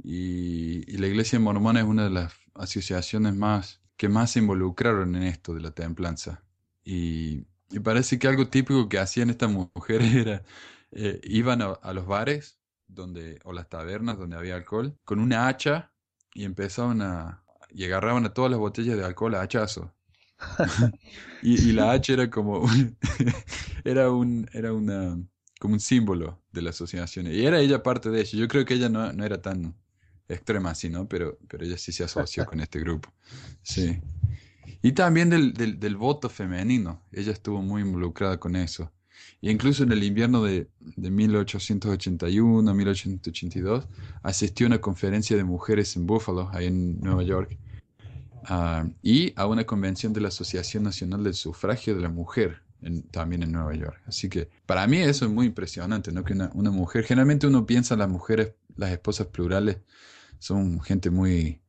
Y, 0.04 0.98
la 0.98 1.08
iglesia 1.08 1.40
mormona 1.40 1.82
es 1.82 1.86
una 1.86 2.06
de 2.06 2.10
las 2.10 2.34
asociaciones 2.56 3.36
más 3.36 3.82
que 3.98 4.10
más 4.10 4.32
se 4.32 4.40
involucraron 4.40 5.16
en 5.16 5.24
esto 5.24 5.54
de 5.54 5.62
la 5.62 5.72
templanza. 5.72 6.44
Y, 6.84 7.46
y 7.70 7.80
parece 7.84 8.18
que 8.18 8.28
algo 8.28 8.48
típico 8.48 8.90
que 8.90 9.00
hacían 9.00 9.30
estas 9.30 9.52
mujeres 9.52 10.14
era 10.16 10.44
eh, 10.92 11.22
iban 11.24 11.62
a, 11.62 11.68
a 11.68 11.94
los 11.94 12.08
bares 12.08 12.60
donde 12.88 13.40
o 13.46 13.54
las 13.54 13.70
tabernas 13.70 14.18
donde 14.18 14.36
había 14.38 14.56
alcohol 14.56 14.98
con 15.06 15.20
una 15.20 15.48
hacha 15.48 15.91
y 16.34 16.46
empezaban 16.46 17.02
a 17.02 17.44
y 17.74 17.86
agarraban 17.86 18.26
a 18.26 18.34
todas 18.34 18.52
las 18.52 18.60
botellas 18.60 18.98
de 18.98 19.06
alcohol 19.06 19.36
a 19.36 19.42
hachazo. 19.42 19.94
Y, 21.44 21.72
la 21.72 21.92
hacha 21.92 22.14
era 22.14 22.30
como 22.30 22.64
era 23.84 24.12
un 24.12 24.48
era 24.54 24.74
una 24.74 25.18
como 25.60 25.74
un 25.74 25.80
símbolo 25.80 26.40
de 26.52 26.62
la 26.62 26.70
asociación 26.70 27.26
y 27.26 27.46
era 27.46 27.60
ella 27.60 27.82
parte 27.82 28.12
de 28.12 28.22
eso. 28.22 28.38
Yo 28.38 28.48
creo 28.48 28.64
que 28.64 28.76
ella 28.76 28.90
no, 28.90 29.12
no 29.12 29.26
era 29.26 29.42
tan 29.42 29.76
extrema 30.30 30.70
así 30.70 30.90
no 30.90 31.08
pero 31.08 31.40
pero 31.48 31.66
ella 31.66 31.80
sí 31.80 31.92
se 31.92 32.04
asoció 32.04 32.46
con 32.46 32.60
este 32.60 32.80
grupo. 32.80 33.12
Sí. 33.64 34.00
Y 34.84 34.92
también 34.92 35.32
del, 35.32 35.54
del 35.54 35.96
voto 35.96 36.30
femenino. 36.30 37.02
Ella 37.12 37.32
estuvo 37.32 37.62
muy 37.64 37.82
involucrada 37.82 38.40
con 38.40 38.56
eso 38.56 38.92
incluso 39.50 39.84
en 39.84 39.92
el 39.92 40.04
invierno 40.04 40.44
de, 40.44 40.68
de 40.80 41.10
1881 41.12 42.70
a 42.70 42.74
1882 42.74 43.88
asistió 44.22 44.66
a 44.66 44.70
una 44.70 44.82
conferencia 44.82 45.36
de 45.36 45.44
mujeres 45.44 45.96
en 45.96 46.06
Buffalo, 46.06 46.50
ahí 46.54 46.68
en 46.68 47.00
Nueva 47.00 47.24
York, 47.24 47.58
ah, 48.46 48.86
y 49.02 49.34
a 49.36 49.48
una 49.48 49.66
convención 49.66 50.14
de 50.14 50.22
la 50.22 50.28
Asociación 50.28 50.84
Nacional 50.84 51.24
del 51.24 51.34
Sufragio 51.34 51.96
de 51.96 52.02
la 52.02 52.10
Mujer, 52.10 52.62
en- 52.82 53.04
también 53.04 53.44
en 53.44 53.52
Nueva 53.52 53.74
York. 53.76 54.00
Así 54.06 54.30
que 54.30 54.50
para 54.66 54.86
mí 54.88 54.98
eso 54.98 55.26
es 55.26 55.32
muy 55.32 55.48
impresionante, 55.48 56.12
¿no? 56.12 56.24
Que 56.24 56.34
una, 56.34 56.52
una 56.54 56.72
mujer, 56.72 57.04
generalmente 57.04 57.48
uno 57.48 57.66
piensa 57.66 57.96
las 57.96 58.10
mujeres, 58.10 58.54
las 58.76 58.92
esposas 58.92 59.28
plurales, 59.28 59.78
son 60.40 60.82
gente 60.82 61.10
muy 61.10 61.60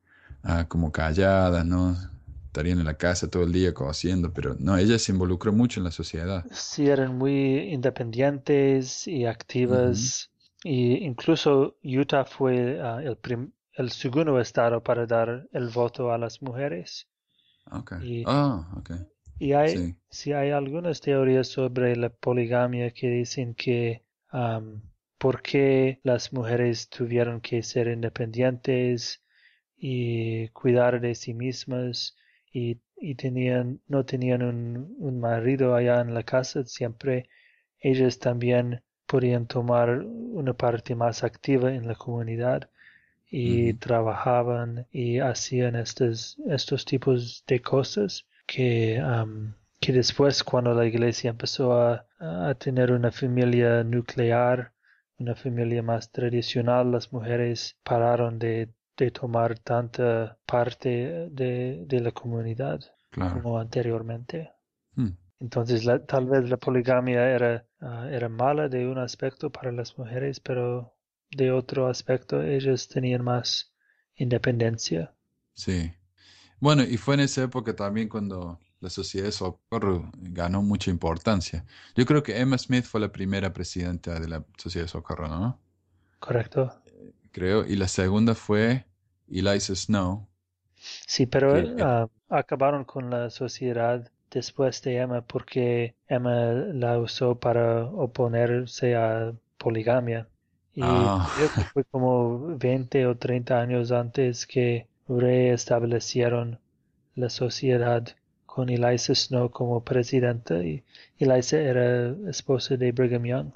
ah, 0.43 0.65
como 0.67 0.91
calladas, 0.91 1.65
¿no? 1.65 1.95
Estarían 2.53 2.77
en 2.77 2.85
la 2.85 2.97
casa 2.97 3.31
todo 3.31 3.45
el 3.45 3.51
día 3.51 3.73
cociendo, 3.73 4.31
pero 4.31 4.55
no, 4.59 4.77
ella 4.77 4.99
se 4.99 5.11
involucró 5.11 5.51
mucho 5.51 5.79
en 5.79 5.85
la 5.85 5.91
sociedad. 5.91 6.45
sí 6.51 6.87
eran 6.87 7.17
muy 7.17 7.73
independientes 7.73 9.07
y 9.07 9.25
activas. 9.25 10.29
Y 10.63 11.03
incluso 11.03 11.77
Utah 11.83 12.25
fue 12.25 12.79
ah, 12.79 13.01
el, 13.01 13.89
segundo 13.89 14.39
estado 14.39 14.83
para 14.83 15.07
dar 15.07 15.47
el 15.51 15.69
voto 15.69 16.13
a 16.13 16.19
las 16.19 16.43
mujeres. 16.43 17.07
Ok. 17.71 17.93
Y, 18.03 18.23
Ah, 18.27 18.69
ok. 18.77 18.91
y 19.39 19.53
hay, 19.53 19.69
Sí. 19.75 19.95
sí 20.11 20.33
hay 20.33 20.51
algunas 20.51 21.01
teorías 21.01 21.47
sobre 21.47 21.95
la 21.95 22.09
poligamia 22.11 22.91
que 22.91 23.09
dicen 23.09 23.55
que 23.55 24.03
am, 24.29 24.83
por 25.17 25.41
qué 25.41 26.01
las 26.03 26.31
mujeres 26.31 26.87
tuvieron 26.87 27.41
que 27.41 27.63
ser 27.63 27.87
independientes 27.87 29.23
y 29.75 30.49
cuidar 30.49 31.01
de 31.01 31.15
sí 31.15 31.33
mismas 31.33 32.15
y, 32.53 32.79
y 32.95 33.15
tenían, 33.15 33.81
no 33.87 34.05
tenían 34.05 34.43
un, 34.43 34.95
un 34.99 35.19
marido 35.19 35.75
allá 35.75 35.99
en 36.01 36.13
la 36.13 36.23
casa, 36.23 36.63
siempre 36.65 37.27
ellas 37.79 38.19
también 38.19 38.81
podían 39.05 39.47
tomar 39.47 39.99
una 39.99 40.53
parte 40.53 40.95
más 40.95 41.23
activa 41.23 41.73
en 41.73 41.87
la 41.87 41.95
comunidad 41.95 42.69
y 43.35 43.73
trabajaban 43.73 44.85
y 44.91 45.17
hacían 45.19 45.75
estos, 45.75 46.37
estos 46.47 46.85
tipos 46.85 47.43
de 47.47 47.61
cosas 47.61 48.27
que, 48.45 49.01
que 49.79 49.91
después 49.91 50.43
cuando 50.43 50.75
la 50.75 50.85
iglesia 50.85 51.31
empezó 51.31 51.73
a, 51.73 52.05
tener 52.59 52.91
una 52.91 53.11
familia 53.11 53.83
nuclear, 53.83 54.71
una 55.17 55.35
familia 55.35 55.81
más 55.81 56.11
tradicional, 56.11 56.91
las 56.91 57.11
mujeres 57.11 57.75
pararon 57.83 58.39
de, 58.39 58.69
tomar 59.11 59.59
tanta 59.59 60.37
parte 60.45 61.29
de, 61.31 61.99
la 62.01 62.11
comunidad 62.11 62.79
como 63.11 63.59
anteriormente. 63.59 64.51
Hmm. 64.95 65.11
Entonces, 65.39 65.85
tal 66.07 66.25
vez 66.27 66.49
la 66.49 66.57
poligamia 66.57 67.29
era, 67.29 67.65
ah, 67.81 68.07
era 68.09 68.29
mala 68.29 68.69
de 68.69 68.87
un 68.87 68.97
aspecto 68.97 69.51
para 69.51 69.71
las 69.71 69.97
mujeres, 69.97 70.39
pero 70.39 70.95
de 71.31 71.51
otro 71.51 71.87
aspecto 71.87 72.41
ellos 72.41 72.87
tenían 72.87 73.23
más 73.23 73.73
independencia. 74.15 75.13
Sí. 75.53 75.91
Bueno, 76.59 76.83
y 76.83 76.97
fue 76.97 77.15
en 77.15 77.21
esa 77.21 77.43
época 77.43 77.75
también 77.75 78.07
cuando 78.07 78.59
la 78.79 78.89
sociedad 78.89 79.25
de 79.25 79.31
socorro 79.31 80.11
ganó 80.13 80.61
mucha 80.61 80.91
importancia. 80.91 81.65
Yo 81.95 82.05
creo 82.05 82.23
que 82.23 82.39
Emma 82.39 82.57
Smith 82.57 82.85
fue 82.85 83.01
la 83.01 83.11
primera 83.11 83.51
presidenta 83.51 84.19
de 84.19 84.27
la 84.27 84.45
sociedad 84.57 84.85
de 84.85 84.89
socorro, 84.89 85.27
¿no? 85.27 85.59
Correcto. 86.19 86.82
Creo. 87.33 87.65
Y 87.65 87.75
la 87.75 87.87
segunda 87.87 88.35
fue 88.35 88.85
Eliza 89.27 89.75
Snow. 89.75 90.27
Sí, 91.07 91.25
pero 91.25 91.55
ah, 91.81 92.07
acabaron 92.29 92.85
con 92.85 93.09
la 93.09 93.29
sociedad 93.29 94.09
después 94.29 94.81
de 94.83 94.97
Emma 94.97 95.21
porque 95.21 95.95
Emma 96.07 96.51
la 96.51 96.99
usó 96.99 97.39
para 97.39 97.85
oponerse 97.85 98.95
a 98.95 99.33
poligamia. 99.57 100.27
Y 100.75 100.81
ah. 100.83 101.27
creo 101.35 101.51
que 101.51 101.61
fue 101.61 101.83
como 101.85 102.55
20 102.57 103.07
o 103.07 103.17
30 103.17 103.59
años 103.59 103.91
antes 103.91 104.45
que 104.45 104.87
reestablecieron 105.07 106.59
la 107.15 107.29
sociedad 107.29 108.07
con 108.45 108.69
Eliza 108.69 109.15
Snow 109.15 109.49
como 109.49 109.83
presidenta 109.83 110.63
y 110.63 110.83
Eliza 111.17 111.57
era 111.57 112.15
esposa 112.29 112.77
de 112.77 112.91
Brigham 112.91 113.25
Young. 113.25 113.51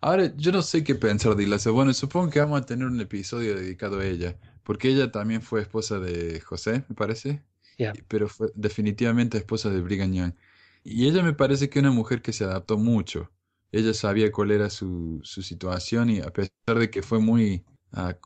Ahora, 0.00 0.32
yo 0.36 0.52
no 0.52 0.62
sé 0.62 0.84
qué 0.84 0.94
pensar 0.94 1.34
de 1.34 1.44
Eliza. 1.44 1.70
Bueno, 1.70 1.92
supongo 1.92 2.30
que 2.30 2.40
vamos 2.40 2.60
a 2.60 2.66
tener 2.66 2.86
un 2.86 3.00
episodio 3.00 3.56
dedicado 3.56 3.98
a 4.00 4.06
ella, 4.06 4.38
porque 4.62 4.88
ella 4.88 5.10
también 5.10 5.42
fue 5.42 5.60
esposa 5.60 5.98
de 5.98 6.40
José, 6.40 6.84
me 6.88 6.94
parece. 6.94 7.42
Pero 8.08 8.28
fue 8.28 8.48
definitivamente 8.54 9.38
esposa 9.38 9.70
de 9.70 9.80
Brigham 9.80 10.12
Young. 10.12 10.34
Y 10.84 11.08
ella 11.08 11.22
me 11.22 11.32
parece 11.34 11.68
que 11.68 11.80
una 11.80 11.90
mujer 11.90 12.22
que 12.22 12.32
se 12.32 12.44
adaptó 12.44 12.78
mucho. 12.78 13.32
Ella 13.72 13.92
sabía 13.94 14.32
cuál 14.32 14.52
era 14.52 14.70
su, 14.70 15.20
su 15.24 15.42
situación 15.42 16.10
y 16.10 16.20
a 16.20 16.32
pesar 16.32 16.78
de 16.78 16.90
que 16.90 17.02
fue 17.02 17.18
muy... 17.20 17.64
Ah, 17.92 18.16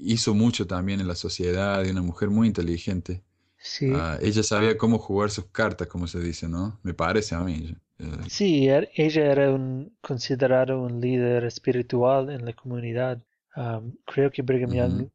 hizo 0.00 0.34
mucho 0.34 0.66
también 0.66 1.00
en 1.00 1.08
la 1.08 1.16
sociedad 1.16 1.84
y 1.84 1.90
una 1.90 2.02
mujer 2.02 2.30
muy 2.30 2.46
inteligente. 2.48 3.24
Sí. 3.58 3.92
Ah, 3.94 4.18
ella 4.22 4.42
sabía 4.42 4.78
cómo 4.78 4.98
jugar 4.98 5.30
sus 5.30 5.46
cartas, 5.46 5.88
como 5.88 6.06
se 6.06 6.20
dice, 6.20 6.48
¿no? 6.48 6.80
Me 6.82 6.94
parece 6.94 7.34
a 7.34 7.40
mí. 7.40 7.76
Sí, 8.28 8.68
er, 8.68 8.90
ella 8.94 9.32
era 9.32 9.50
un, 9.50 9.92
considerado 10.00 10.80
un 10.80 11.00
líder 11.00 11.44
espiritual 11.44 12.30
en 12.30 12.44
la 12.44 12.52
comunidad. 12.52 13.22
creo 14.06 14.30
que 14.30 14.42
Brigham 14.42 14.72
Young 14.72 15.08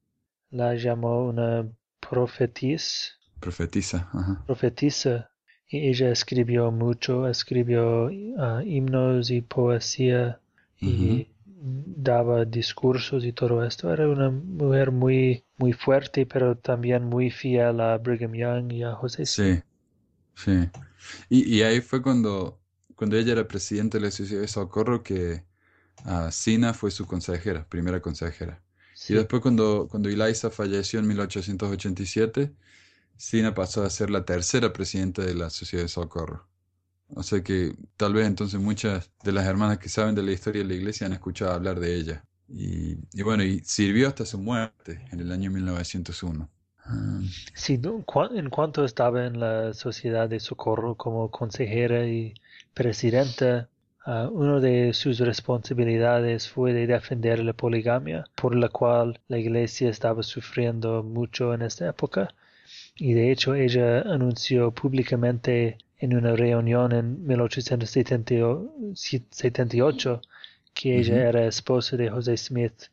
la 0.51 0.75
llamó 0.75 1.25
una 1.25 1.67
profetisa 1.99 3.15
Profetiza. 3.39 4.09
Ajá. 4.11 4.43
Profetiza. 4.45 5.29
Y 5.67 5.89
ella 5.89 6.11
escribió 6.11 6.71
mucho, 6.71 7.27
escribió 7.27 8.09
ah, 8.39 8.61
himnos 8.65 9.29
y 9.31 9.41
poesía 9.41 10.39
y 10.79 11.27
daba 11.57 12.45
discursos 12.45 13.25
y 13.25 13.33
todo 13.33 13.63
esto. 13.63 13.91
Era 13.91 14.07
una 14.07 14.29
mujer 14.29 14.91
muy, 14.91 15.43
muy 15.57 15.73
fuerte, 15.73 16.25
pero 16.25 16.55
también 16.55 17.05
muy 17.05 17.31
fiel 17.31 17.79
a 17.81 17.97
Brigham 17.97 18.33
Young 18.33 18.73
y 18.73 18.83
a 18.83 18.93
José. 18.93 19.25
Sí, 19.25 19.61
sí. 20.35 20.69
Y, 21.29 21.57
y 21.57 21.61
ahí 21.63 21.81
fue 21.81 22.01
cuando, 22.01 22.59
cuando 22.95 23.17
ella 23.17 23.33
era 23.33 23.47
presidenta 23.47 23.97
de 23.97 24.05
la 24.05 24.11
Sociedad 24.11 24.41
de 24.41 24.47
Socorro 24.47 25.03
que 25.03 25.43
uh, 26.05 26.31
Sina 26.31 26.73
fue 26.73 26.91
su 26.91 27.05
consejera, 27.05 27.67
primera 27.67 28.01
consejera. 28.01 28.61
Y 29.09 29.13
después 29.13 29.41
cuando, 29.41 29.87
cuando 29.89 30.09
Eliza 30.09 30.49
falleció 30.49 30.99
en 30.99 31.07
1887, 31.07 32.53
Sina 33.17 33.53
pasó 33.53 33.83
a 33.83 33.89
ser 33.89 34.09
la 34.09 34.25
tercera 34.25 34.71
presidenta 34.73 35.21
de 35.23 35.35
la 35.35 35.49
Sociedad 35.49 35.83
de 35.83 35.89
Socorro. 35.89 36.47
O 37.09 37.23
sea 37.23 37.43
que 37.43 37.75
tal 37.97 38.13
vez 38.13 38.25
entonces 38.25 38.59
muchas 38.59 39.11
de 39.23 39.31
las 39.31 39.45
hermanas 39.45 39.77
que 39.77 39.89
saben 39.89 40.15
de 40.15 40.23
la 40.23 40.31
historia 40.31 40.63
de 40.63 40.69
la 40.69 40.75
iglesia 40.75 41.07
han 41.07 41.13
escuchado 41.13 41.51
hablar 41.51 41.79
de 41.79 41.95
ella. 41.95 42.25
Y, 42.47 42.95
bueno, 43.23 43.43
y 43.43 43.59
sirvió 43.59 44.07
hasta 44.07 44.25
su 44.25 44.37
muerte 44.37 45.05
en 45.11 45.19
el 45.19 45.31
año 45.31 45.51
1901. 45.51 46.49
Ah. 46.85 47.21
Sí, 47.55 47.79
en 47.83 48.49
cuanto 48.49 48.85
estaba 48.85 49.25
en 49.25 49.39
la 49.39 49.73
Sociedad 49.73 50.29
de 50.29 50.39
Socorro 50.39 50.95
como 50.95 51.31
consejera 51.31 52.05
y 52.07 52.33
presidenta, 52.75 53.69
uh, 54.05 54.27
una 54.27 54.59
de 54.59 54.93
sus 54.93 55.17
responsabilidades 55.19 56.47
fue 56.47 56.73
de 56.73 56.85
defender 56.85 57.39
la 57.39 57.53
poligamia, 57.53 58.25
por 58.35 58.55
la 58.55 58.69
cual 58.69 59.19
la 59.27 59.39
iglesia 59.39 59.89
estaba 59.89 60.21
sufriendo 60.21 61.01
mucho 61.01 61.55
en 61.55 61.63
esta 61.63 61.89
época 61.89 62.35
y 62.95 63.13
de 63.13 63.31
hecho 63.31 63.55
ella 63.55 64.01
anunció 64.01 64.71
públicamente 64.71 65.77
en 65.97 66.15
una 66.15 66.35
reunión 66.35 66.91
en 66.91 67.25
1878 67.25 70.21
que 70.73 70.99
ella 70.99 71.29
era 71.29 71.45
esposa 71.45 71.95
de 71.97 72.09
José 72.09 72.37
Smith 72.37 72.89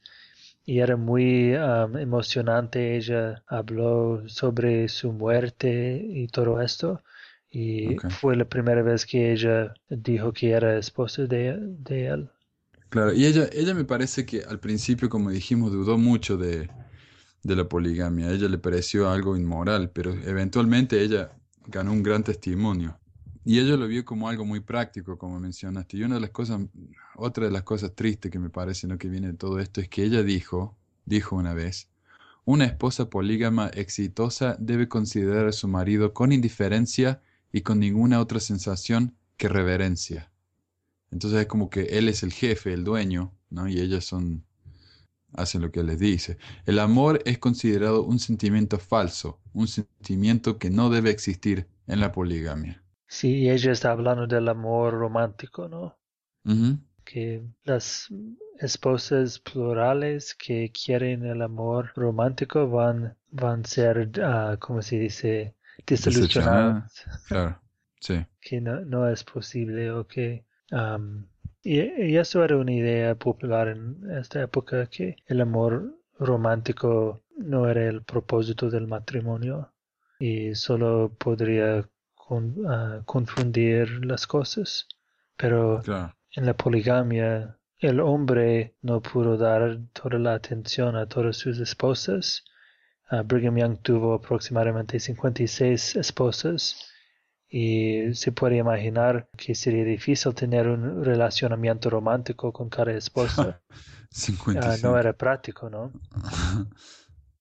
y 0.65 0.81
era 0.81 0.97
muy 0.97 1.55
um, 1.55 1.97
emocionante. 1.99 2.97
Ella 2.97 3.43
habló 3.47 4.29
sobre 4.29 4.89
su 4.89 5.13
muerte 5.13 6.01
y 6.05 6.27
todo 6.29 6.61
esto. 6.61 7.03
Y 7.53 7.97
fue 8.09 8.35
la 8.35 8.47
primera 8.47 8.83
vez 8.83 9.05
que 9.05 9.31
ella 9.31 9.75
dijo 9.91 10.33
que 10.33 10.51
era 10.51 10.79
esposa 10.79 11.27
de, 11.27 11.59
de, 11.61 12.07
él. 12.07 12.31
Claro, 12.89 13.13
y 13.13 13.27
ella, 13.27 13.47
ella 13.53 13.75
me 13.75 13.85
parece 13.85 14.25
que 14.25 14.43
al 14.43 14.59
principio, 14.59 15.11
como 15.11 15.31
dijimos, 15.31 15.71
dudó 15.71 15.99
mucho 15.99 16.39
de, 16.39 16.71
de 17.43 17.57
la 17.57 17.69
poligamia. 17.69 18.29
A 18.29 18.33
ella 18.33 18.49
le 18.49 18.57
pareció 18.57 19.11
algo 19.11 19.37
inmoral, 19.37 19.91
pero 19.91 20.13
eventualmente 20.13 21.03
ella 21.03 21.33
ganó 21.67 21.93
un 21.93 22.03
gran 22.03 22.25
testimonio. 22.25 22.99
Y 23.45 23.59
ella 23.59 23.77
lo 23.77 23.87
vio 23.87 24.05
como 24.05 24.29
algo 24.29 24.47
muy 24.47 24.61
práctico, 24.61 25.19
como 25.19 25.39
mencionaste. 25.39 25.99
Y 25.99 26.05
una 26.05 26.15
de 26.15 26.21
las 26.23 26.31
cosas, 26.31 26.61
otra 27.17 27.45
de 27.45 27.51
las 27.51 27.65
cosas 27.65 27.95
tristes 27.95 28.31
que 28.31 28.39
me 28.39 28.51
parece 28.51 28.87
¿no? 28.87 28.97
que 28.97 29.09
viene 29.09 29.29
de 29.29 29.37
todo 29.37 29.59
esto 29.59 29.81
es 29.81 29.89
que 29.89 30.05
ella 30.05 30.23
dijo, 30.23 30.77
dijo 31.05 31.37
una 31.37 31.53
vez, 31.53 31.89
una 32.45 32.65
esposa 32.65 33.11
polígama 33.11 33.69
exitosa 33.69 34.57
debe 34.59 34.89
considerar 34.89 35.47
a 35.47 35.53
su 35.53 35.69
marido 35.69 36.15
con 36.15 36.33
indiferencia 36.33 37.21
y 37.53 37.61
con 37.61 37.79
ninguna 37.79 38.21
otra 38.21 38.41
sensación 38.41 39.17
que 39.37 39.49
reverencia. 39.49 40.33
Entonces 41.11 41.41
es 41.41 41.47
como 41.47 41.69
que 41.69 41.99
él 41.99 42.09
es 42.09 42.23
el 42.23 42.33
jefe, 42.33 42.73
el 42.73 42.85
dueño, 42.85 43.35
¿no? 43.51 43.69
Y 43.69 43.81
ellas 43.81 44.05
son 44.05 44.45
hacen 45.35 45.63
lo 45.63 45.71
que 45.71 45.83
les 45.83 45.99
dice. 45.99 46.39
El 46.67 46.79
amor 46.79 47.21
es 47.25 47.39
considerado 47.39 48.03
un 48.03 48.19
sentimiento 48.19 48.79
falso, 48.79 49.41
un 49.53 49.67
sentimiento 49.67 50.59
que 50.59 50.71
no 50.71 50.91
debe 50.91 51.11
existir 51.11 51.67
en 51.87 52.01
la 52.01 52.13
poligamia. 52.13 52.83
Sí, 53.07 53.49
ella 53.49 53.73
está 53.73 53.93
hablando 53.93 54.27
del 54.27 54.49
amor 54.49 54.95
romántico, 54.95 55.69
¿no? 55.69 55.99
Que 57.05 57.43
las 57.65 58.09
esposas 58.59 59.39
plurales 59.39 60.35
que 60.35 60.71
quieren 60.73 61.25
el 61.25 61.43
amor 61.43 61.93
romántico 61.97 62.69
van, 62.69 63.17
van 63.31 63.61
a 63.61 63.69
ser, 63.69 64.11
uh, 64.19 64.59
¿cómo 64.59 64.83
se 64.83 64.99
dice? 64.99 65.55
Desilusionadas. 65.87 67.05
Claro, 67.29 67.61
sí. 68.01 68.25
que 68.41 68.61
no, 68.61 68.81
no 68.81 69.09
es 69.09 69.25
posible 69.25 69.91
o 69.91 70.07
que 70.07 70.45
y, 71.65 72.17
eso 72.17 72.45
era 72.45 72.57
una 72.57 72.73
idea 72.73 73.15
popular 73.15 73.69
en 73.69 73.99
esta 74.19 74.43
época, 74.43 74.87
que 74.87 75.17
el 75.27 75.41
amor 75.41 75.97
romántico 76.19 77.23
no 77.37 77.69
era 77.69 77.89
el 77.89 78.03
propósito 78.03 78.71
del 78.71 78.87
matrimonio 78.87 79.73
y 80.19 80.55
solo 80.55 81.15
podría 81.19 81.89
ah, 82.69 83.03
confundir 83.05 84.05
las 84.05 84.27
cosas. 84.27 84.89
Pero 85.37 85.83
en 86.33 86.47
la 86.47 86.57
poligamia, 86.57 87.59
el 87.79 88.01
hombre 88.01 88.75
no 88.83 89.01
pudo 89.01 89.37
dar 89.37 89.79
toda 89.93 90.19
la 90.19 90.35
atención 90.35 90.97
a 90.97 91.07
todas 91.07 91.37
sus 91.37 91.59
esposas. 91.59 92.45
Ah, 93.13 93.23
Brigham 93.23 93.59
Young 93.59 93.77
tuvo 93.83 94.15
aproximadamente 94.15 94.99
56 94.99 95.97
esposas 95.97 96.91
y 97.47 98.15
se 98.15 98.33
puede 98.33 98.57
imaginar 98.57 99.29
que 99.37 99.55
sería 99.55 99.85
difícil 99.85 100.35
tener 100.35 100.67
un 100.67 101.05
relacionamiento 101.05 101.91
romántico 101.91 102.53
con 102.53 102.71
cada 102.71 102.93
esposa. 102.93 103.61
Ah, 104.61 104.77
no 104.83 104.99
era 104.99 105.15
práctico, 105.15 105.71
¿no? 105.71 105.91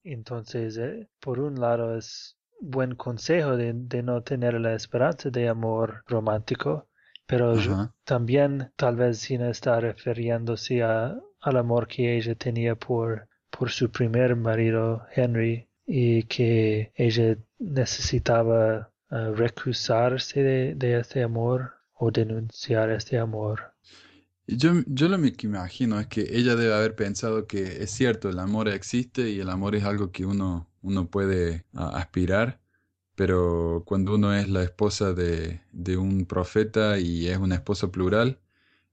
Entonces, 0.06 0.78
eh, 0.78 1.10
por 1.20 1.42
un 1.42 1.60
lado 1.60 1.98
es 1.98 2.38
buen 2.62 2.96
consejo 2.96 3.58
de, 3.58 3.74
no 4.02 4.24
tener 4.24 4.54
la 4.54 4.74
esperanza 4.74 5.30
de 5.30 5.50
amor 5.50 6.06
romántico, 6.08 6.88
pero 7.26 7.92
también 8.06 8.72
tal 8.78 8.96
vez 8.96 9.20
Sina 9.20 9.50
está 9.50 9.82
refiriéndose 9.82 10.82
a, 10.82 11.20
al 11.42 11.58
amor 11.58 11.90
que 11.90 12.16
ella 12.16 12.36
tenía 12.36 12.76
por, 12.76 13.28
por 13.58 13.70
su 13.72 13.92
primer 13.92 14.36
marido, 14.36 15.06
Henry, 15.16 15.68
y 15.86 16.24
que 16.24 16.92
ella 16.96 17.38
necesitaba 17.60 18.92
uh, 19.12 19.34
recusarse 19.36 20.42
de, 20.42 21.00
este 21.00 21.24
amor 21.24 21.74
o 21.94 22.12
denunciar 22.12 22.90
este 22.90 23.20
amor. 23.20 23.74
Yo, 24.48 24.72
yo 24.88 25.08
lo 25.08 25.18
que 25.18 25.48
me 25.48 25.58
imagino 25.58 26.00
es 26.00 26.08
que 26.08 26.22
ella 26.32 26.56
debe 26.56 26.74
haber 26.74 26.96
pensado 26.96 27.46
que 27.46 27.84
es 27.84 27.92
cierto, 27.92 28.30
el 28.30 28.40
amor 28.40 28.68
existe 28.68 29.30
y 29.30 29.40
el 29.40 29.50
amor 29.50 29.76
es 29.76 29.84
algo 29.84 30.12
que 30.12 30.26
uno, 30.26 30.68
uno 30.82 31.10
puede 31.10 31.66
aspirar, 31.74 32.60
pero 33.16 33.84
cuando 33.86 34.16
uno 34.16 34.34
es 34.34 34.50
la 34.50 34.64
esposa 34.64 35.14
de, 35.14 35.62
de 35.72 35.98
un 35.98 36.26
profeta 36.26 36.98
y 37.00 37.28
es 37.28 37.38
una 37.38 37.56
esposa 37.56 37.92
plural, 37.92 38.40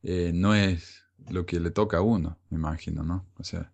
eh, 0.02 0.32
no 0.34 0.54
es 0.54 1.04
lo 1.28 1.46
que 1.46 1.60
le 1.60 1.70
toca 1.70 1.98
a 1.98 2.02
uno, 2.02 2.38
me 2.50 2.58
imagino, 2.58 3.02
¿no? 3.02 3.26
O 3.36 3.44
sea, 3.44 3.72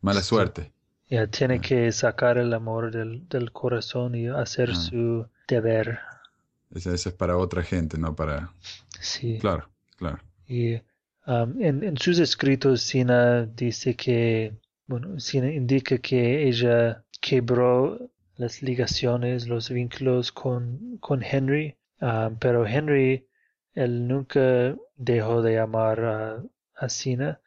mala 0.00 0.22
suerte. 0.22 0.72
Ya 1.08 1.26
tiene 1.26 1.56
Ah. 1.56 1.60
que 1.60 1.92
sacar 1.92 2.38
el 2.38 2.52
amor 2.54 2.90
del, 2.92 3.28
del 3.28 3.50
corazón 3.52 4.14
y 4.14 4.28
hacer 4.28 4.70
Ah. 4.70 4.74
su 4.76 5.26
deber. 5.48 5.98
Eso 6.74 6.92
es 6.94 7.08
para 7.12 7.36
otra 7.36 7.62
gente, 7.62 7.98
no 7.98 8.14
para... 8.14 8.52
Sí. 9.00 9.38
Claro, 9.40 9.68
claro. 9.96 10.18
Y 10.46 10.74
um, 11.26 11.60
en, 11.60 11.82
en 11.82 11.96
sus 11.98 12.18
escritos, 12.20 12.82
Sina 12.82 13.44
dice 13.46 13.96
que, 13.96 14.54
bueno, 14.86 15.18
Sina 15.18 15.50
indica 15.50 15.98
que 15.98 16.46
ella 16.46 17.02
quebró 17.20 17.98
las 18.36 18.62
ligaciones, 18.62 19.48
los 19.48 19.68
vínculos 19.70 20.30
con, 20.32 20.96
con 21.00 21.22
Henry, 21.24 21.76
um, 22.00 22.36
pero 22.38 22.64
Henry, 22.66 23.26
él 23.74 24.06
nunca 24.06 24.76
dejó 24.96 25.42
de 25.42 25.58
amar 25.58 26.00
a, 26.04 26.42
a 26.76 26.88
Sina 26.88 27.40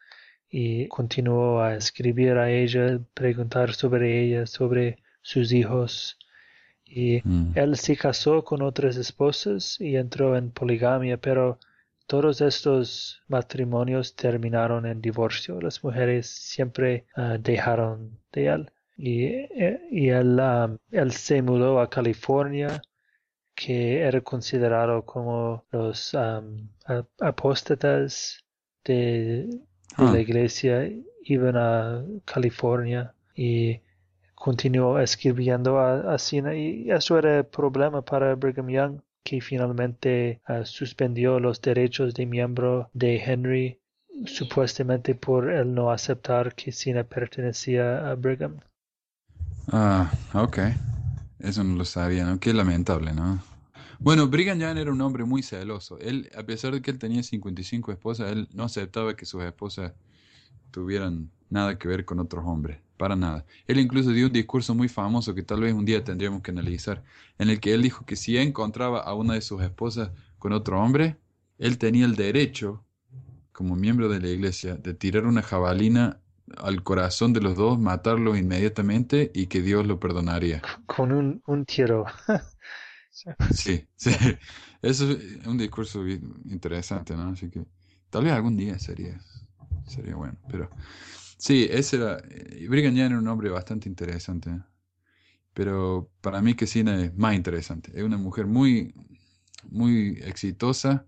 y 0.56 0.88
continuó 0.88 1.62
a 1.62 1.76
escribir 1.76 2.34
a 2.38 2.52
ella, 2.52 3.00
preguntar 3.16 3.74
sobre 3.74 4.22
ella, 4.24 4.46
sobre 4.46 5.00
sus 5.22 5.52
hijos. 5.52 6.18
Y 6.86 7.22
Mm. 7.26 7.54
él 7.56 7.78
se 7.78 7.98
casó 7.98 8.44
con 8.44 8.62
otras 8.62 8.98
esposas 8.98 9.80
y 9.82 9.96
entró 9.98 10.38
en 10.38 10.52
poligamia, 10.52 11.18
pero 11.18 11.60
todos 12.08 12.42
estos 12.42 13.22
matrimonios 13.28 14.16
terminaron 14.16 14.86
en 14.86 15.02
divorcio. 15.02 15.60
Las 15.62 15.84
mujeres 15.84 16.28
siempre 16.28 17.06
ah, 17.16 17.38
dejaron 17.40 18.20
de 18.32 18.48
él. 18.48 18.72
Y, 18.98 19.24
eh, 19.26 19.80
y 19.92 20.10
él, 20.10 20.40
ah, 20.40 20.70
él 20.92 21.12
se 21.14 21.42
mudó 21.42 21.80
a 21.80 21.90
California, 21.90 22.82
que 23.56 24.02
era 24.02 24.22
considerado 24.22 25.04
como 25.06 25.66
los 25.72 26.14
a- 26.16 26.44
apóstatas 27.20 28.44
de, 28.86 29.50
de 29.98 30.08
Ah. 30.08 30.12
la 30.12 30.20
iglesia, 30.20 30.90
iban 31.24 31.56
a 31.58 32.04
California 32.26 33.14
y 33.36 33.80
continuó 34.36 35.00
escribiendo 35.00 35.80
a, 35.80 36.14
a 36.14 36.18
Sina 36.20 36.56
y 36.56 36.90
eso 36.92 37.18
era 37.18 37.40
el 37.40 37.46
problema 37.46 38.02
para 38.04 38.36
Brigham 38.36 38.70
Young 38.70 39.02
que 39.24 39.42
finalmente 39.42 40.42
ah, 40.46 40.66
suspendió 40.66 41.40
los 41.40 41.62
derechos 41.62 42.14
de 42.14 42.26
miembro 42.26 42.90
de 42.94 43.18
Henry 43.24 43.80
supuestamente 44.26 45.16
por 45.16 45.50
el 45.52 45.74
no 45.74 45.92
aceptar 45.92 46.56
que 46.56 46.72
Sina 46.72 47.04
pertenecía 47.04 48.10
a 48.10 48.16
Brigham. 48.16 48.60
Ah, 49.72 50.12
ok. 50.34 50.58
Eso 51.40 51.64
no 51.64 51.76
lo 51.76 51.86
sabía, 51.86 52.26
¿no? 52.26 52.40
Qué 52.40 52.54
lamentable, 52.54 53.14
¿no? 53.14 53.42
Bueno, 54.04 54.28
Brigham 54.28 54.60
Young 54.60 54.78
era 54.78 54.92
un 54.92 55.00
hombre 55.00 55.24
muy 55.24 55.42
celoso. 55.44 55.98
Él, 56.00 56.30
a 56.38 56.44
pesar 56.44 56.74
de 56.74 56.82
que 56.82 56.92
él 56.92 57.00
tenía 57.00 57.24
55 57.24 57.90
esposas, 57.94 58.34
él 58.34 58.50
no 58.54 58.66
aceptaba 58.66 59.16
que 59.16 59.26
sus 59.26 59.42
esposas 59.44 59.94
tuvieran 60.72 61.32
nada 61.50 61.80
que 61.80 61.88
ver 61.88 62.04
con 62.04 62.20
otros 62.20 62.44
hombres, 62.46 62.80
para 62.98 63.16
nada. 63.16 63.46
Él 63.66 63.80
incluso 63.80 64.10
dio 64.10 64.26
un 64.26 64.34
discurso 64.34 64.76
muy 64.76 64.90
famoso 64.90 65.34
que 65.34 65.42
tal 65.42 65.62
vez 65.62 65.74
un 65.74 65.86
día 65.86 66.04
tendríamos 66.04 66.42
que 66.42 66.52
analizar, 66.52 67.02
en 67.38 67.50
el 67.50 67.62
que 67.62 67.74
él 67.74 67.82
dijo 67.82 68.06
que 68.06 68.18
si 68.18 68.38
encontraba 68.38 69.00
a 69.00 69.14
una 69.14 69.36
de 69.36 69.42
sus 69.42 69.62
esposas 69.62 70.12
con 70.38 70.52
otro 70.52 70.82
hombre, 70.82 71.16
él 71.58 71.78
tenía 71.78 72.04
el 72.04 72.18
derecho, 72.18 72.84
como 73.54 73.78
miembro 73.78 74.10
de 74.10 74.20
la 74.20 74.28
iglesia, 74.28 74.76
de 74.76 74.94
tirar 74.94 75.26
una 75.26 75.44
jabalina 75.44 76.20
al 76.58 76.84
corazón 76.84 77.32
de 77.32 77.40
los 77.40 77.56
dos, 77.56 77.80
matarlos 77.80 78.38
inmediatamente 78.38 79.32
y 79.34 79.48
que 79.48 79.62
Dios 79.62 79.88
lo 79.88 79.98
perdonaría. 80.02 80.62
Con 80.88 81.14
un, 81.14 81.42
un 81.46 81.64
tiro. 81.64 82.04
Sí, 83.50 83.88
sí. 83.96 84.12
Eso 84.82 85.12
es 85.12 85.46
un 85.48 85.58
discurso 85.58 86.06
interesante, 86.08 87.16
¿no? 87.16 87.30
Así 87.30 87.50
que 87.50 87.66
tal 88.10 88.24
vez 88.24 88.34
algún 88.34 88.58
día 88.58 88.78
sería, 88.80 89.20
sería 89.88 90.16
bueno. 90.16 90.38
Pero 90.50 90.70
sí, 91.38 91.68
ese 91.72 91.98
era. 91.98 92.20
eh, 92.30 92.68
Brigham 92.70 92.96
Young 92.96 93.08
era 93.12 93.20
un 93.20 93.28
hombre 93.28 93.50
bastante 93.50 93.90
interesante. 93.90 94.50
¿eh? 94.52 94.62
Pero 95.54 96.12
para 96.22 96.42
mí 96.42 96.56
que 96.56 96.68
Sina 96.68 97.02
es 97.04 97.16
más 97.16 97.36
interesante. 97.36 97.92
Es 97.96 98.04
una 98.04 98.18
mujer 98.18 98.48
muy, 98.48 98.94
muy 99.70 100.20
exitosa, 100.24 101.06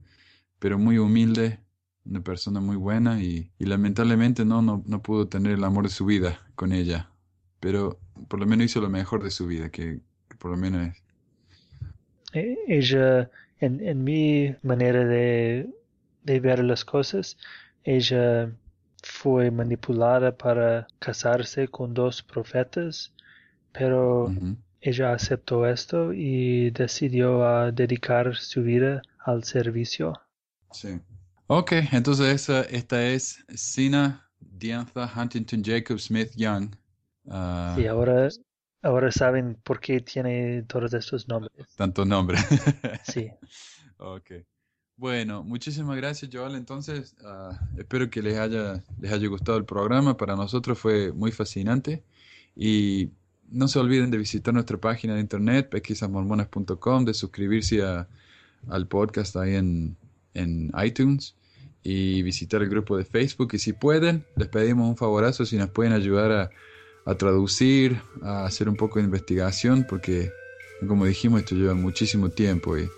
pero 0.60 0.80
muy 0.80 1.00
humilde, 1.00 1.62
una 2.06 2.24
persona 2.24 2.62
muy 2.62 2.78
buena 2.78 3.22
y, 3.24 3.52
y 3.60 3.66
lamentablemente 3.66 4.46
no, 4.46 4.62
no, 4.64 4.84
no 4.88 5.04
pudo 5.04 5.30
tener 5.30 5.54
el 5.54 5.66
amor 5.66 5.86
de 5.86 5.92
su 5.92 6.06
vida 6.06 6.42
con 6.56 6.74
ella. 6.74 7.12
Pero 7.62 8.00
por 8.30 8.40
lo 8.42 8.48
menos 8.48 8.68
hizo 8.68 8.82
lo 8.82 8.90
mejor 8.90 9.24
de 9.24 9.32
su 9.32 9.48
vida, 9.48 9.72
que, 9.72 10.02
que 10.30 10.38
por 10.38 10.52
lo 10.52 10.58
menos 10.58 10.90
es. 10.90 11.04
Ella, 12.68 13.30
en, 13.60 13.80
en 13.88 14.04
mi 14.04 14.56
manera 14.62 15.06
de, 15.06 15.70
de 16.24 16.40
ver 16.40 16.64
las 16.64 16.86
cosas, 16.86 17.38
ella 17.84 18.52
fue 19.04 19.52
manipulada 19.52 20.36
para 20.38 20.88
casarse 21.00 21.68
con 21.68 21.94
dos 21.94 22.22
profetas, 22.24 23.14
pero 23.72 24.32
ella 24.82 25.14
aceptó 25.14 25.68
esto 25.68 26.14
y 26.14 26.72
decidió 26.72 27.48
a 27.48 27.72
dedicar 27.72 28.36
su 28.36 28.64
vida 28.64 29.02
al 29.20 29.44
servicio. 29.44 30.14
Sí. 30.72 31.00
Ok, 31.48 31.72
entonces 31.92 32.50
esta 32.50 33.04
es 33.08 33.44
Sina 33.56 34.30
Diantha 34.40 35.12
Huntington 35.16 35.64
Jacob 35.64 36.00
Smith 36.00 36.32
Young. 36.36 36.76
Y 37.76 37.86
ahora, 37.86 38.30
ahora 38.86 39.12
saben 39.12 39.58
por 39.64 39.80
qué 39.80 40.00
tiene 40.02 40.64
todos 40.64 40.94
estos 40.94 41.28
nombres. 41.28 41.52
tanto 41.76 42.06
nombre. 42.06 42.38
Sí, 43.04 43.30
Ok. 43.98 44.32
Bueno, 44.98 45.44
muchísimas 45.44 45.98
gracias, 45.98 46.30
Joel. 46.34 46.56
Entonces, 46.56 47.16
ah, 47.26 47.60
espero 47.78 48.10
que 48.10 48.22
les 48.22 48.38
haya, 48.38 48.82
les 49.00 49.12
haya 49.12 49.28
gustado 49.28 49.58
el 49.58 49.66
programa. 49.66 50.16
Para 50.16 50.36
nosotros 50.36 50.80
fue 50.80 51.12
muy 51.12 51.32
fascinante. 51.32 52.02
Y 52.56 53.10
no 53.50 53.68
se 53.68 53.80
olviden 53.80 54.10
de 54.12 54.18
visitar 54.18 54.54
nuestra 54.54 54.78
página 54.78 55.16
de 55.16 55.20
internet, 55.22 55.70
pesquisasmormonas.com, 55.70 57.04
de 57.06 57.14
suscribirse 57.14 57.84
a- 57.84 58.08
al 58.70 58.88
podcast 58.88 59.36
ahí 59.36 59.56
en, 59.56 59.96
en 60.34 60.72
iTunes 60.84 61.36
y 61.84 62.22
visitar 62.24 62.62
el 62.62 62.70
grupo 62.70 62.98
de 62.98 63.04
Facebook. 63.06 63.50
Y 63.54 63.60
si 63.60 63.74
pueden, 63.74 64.26
les 64.38 64.48
pedimos 64.48 64.88
un 64.90 64.98
favorazo 64.98 65.46
si 65.46 65.58
nos 65.58 65.70
pueden 65.70 65.94
ayudar 65.94 66.32
a, 66.32 66.50
a 67.06 67.16
traducir, 67.16 68.02
a 68.22 68.46
hacer 68.46 68.68
un 68.68 68.76
poco 68.76 69.00
de 69.00 69.06
investigación, 69.06 69.86
porque, 69.88 70.32
como 70.88 71.06
dijimos, 71.06 71.42
esto 71.42 71.56
lleva 71.56 71.74
muchísimo 71.74 72.30
tiempo 72.30 72.78
y 72.78 72.90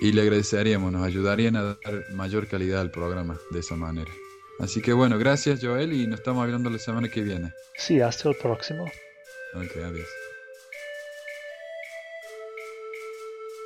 y 0.00 0.12
le 0.12 0.22
agradeceríamos, 0.22 0.92
nos 0.92 1.04
ayudarían 1.04 1.56
a 1.56 1.62
dar 1.62 1.78
mayor 2.12 2.48
calidad 2.48 2.80
al 2.80 2.90
programa 2.90 3.38
de 3.50 3.60
esa 3.60 3.76
manera. 3.76 4.10
Así 4.58 4.80
que 4.80 4.92
bueno, 4.92 5.18
gracias 5.18 5.60
Joel 5.62 5.92
y 5.92 6.06
nos 6.06 6.20
estamos 6.20 6.42
hablando 6.42 6.70
la 6.70 6.78
semana 6.78 7.08
que 7.08 7.22
viene. 7.22 7.52
sí, 7.76 8.00
hasta 8.00 8.28
el 8.28 8.36
próximo. 8.36 8.84
Ok, 9.54 9.76
adiós. 9.84 10.25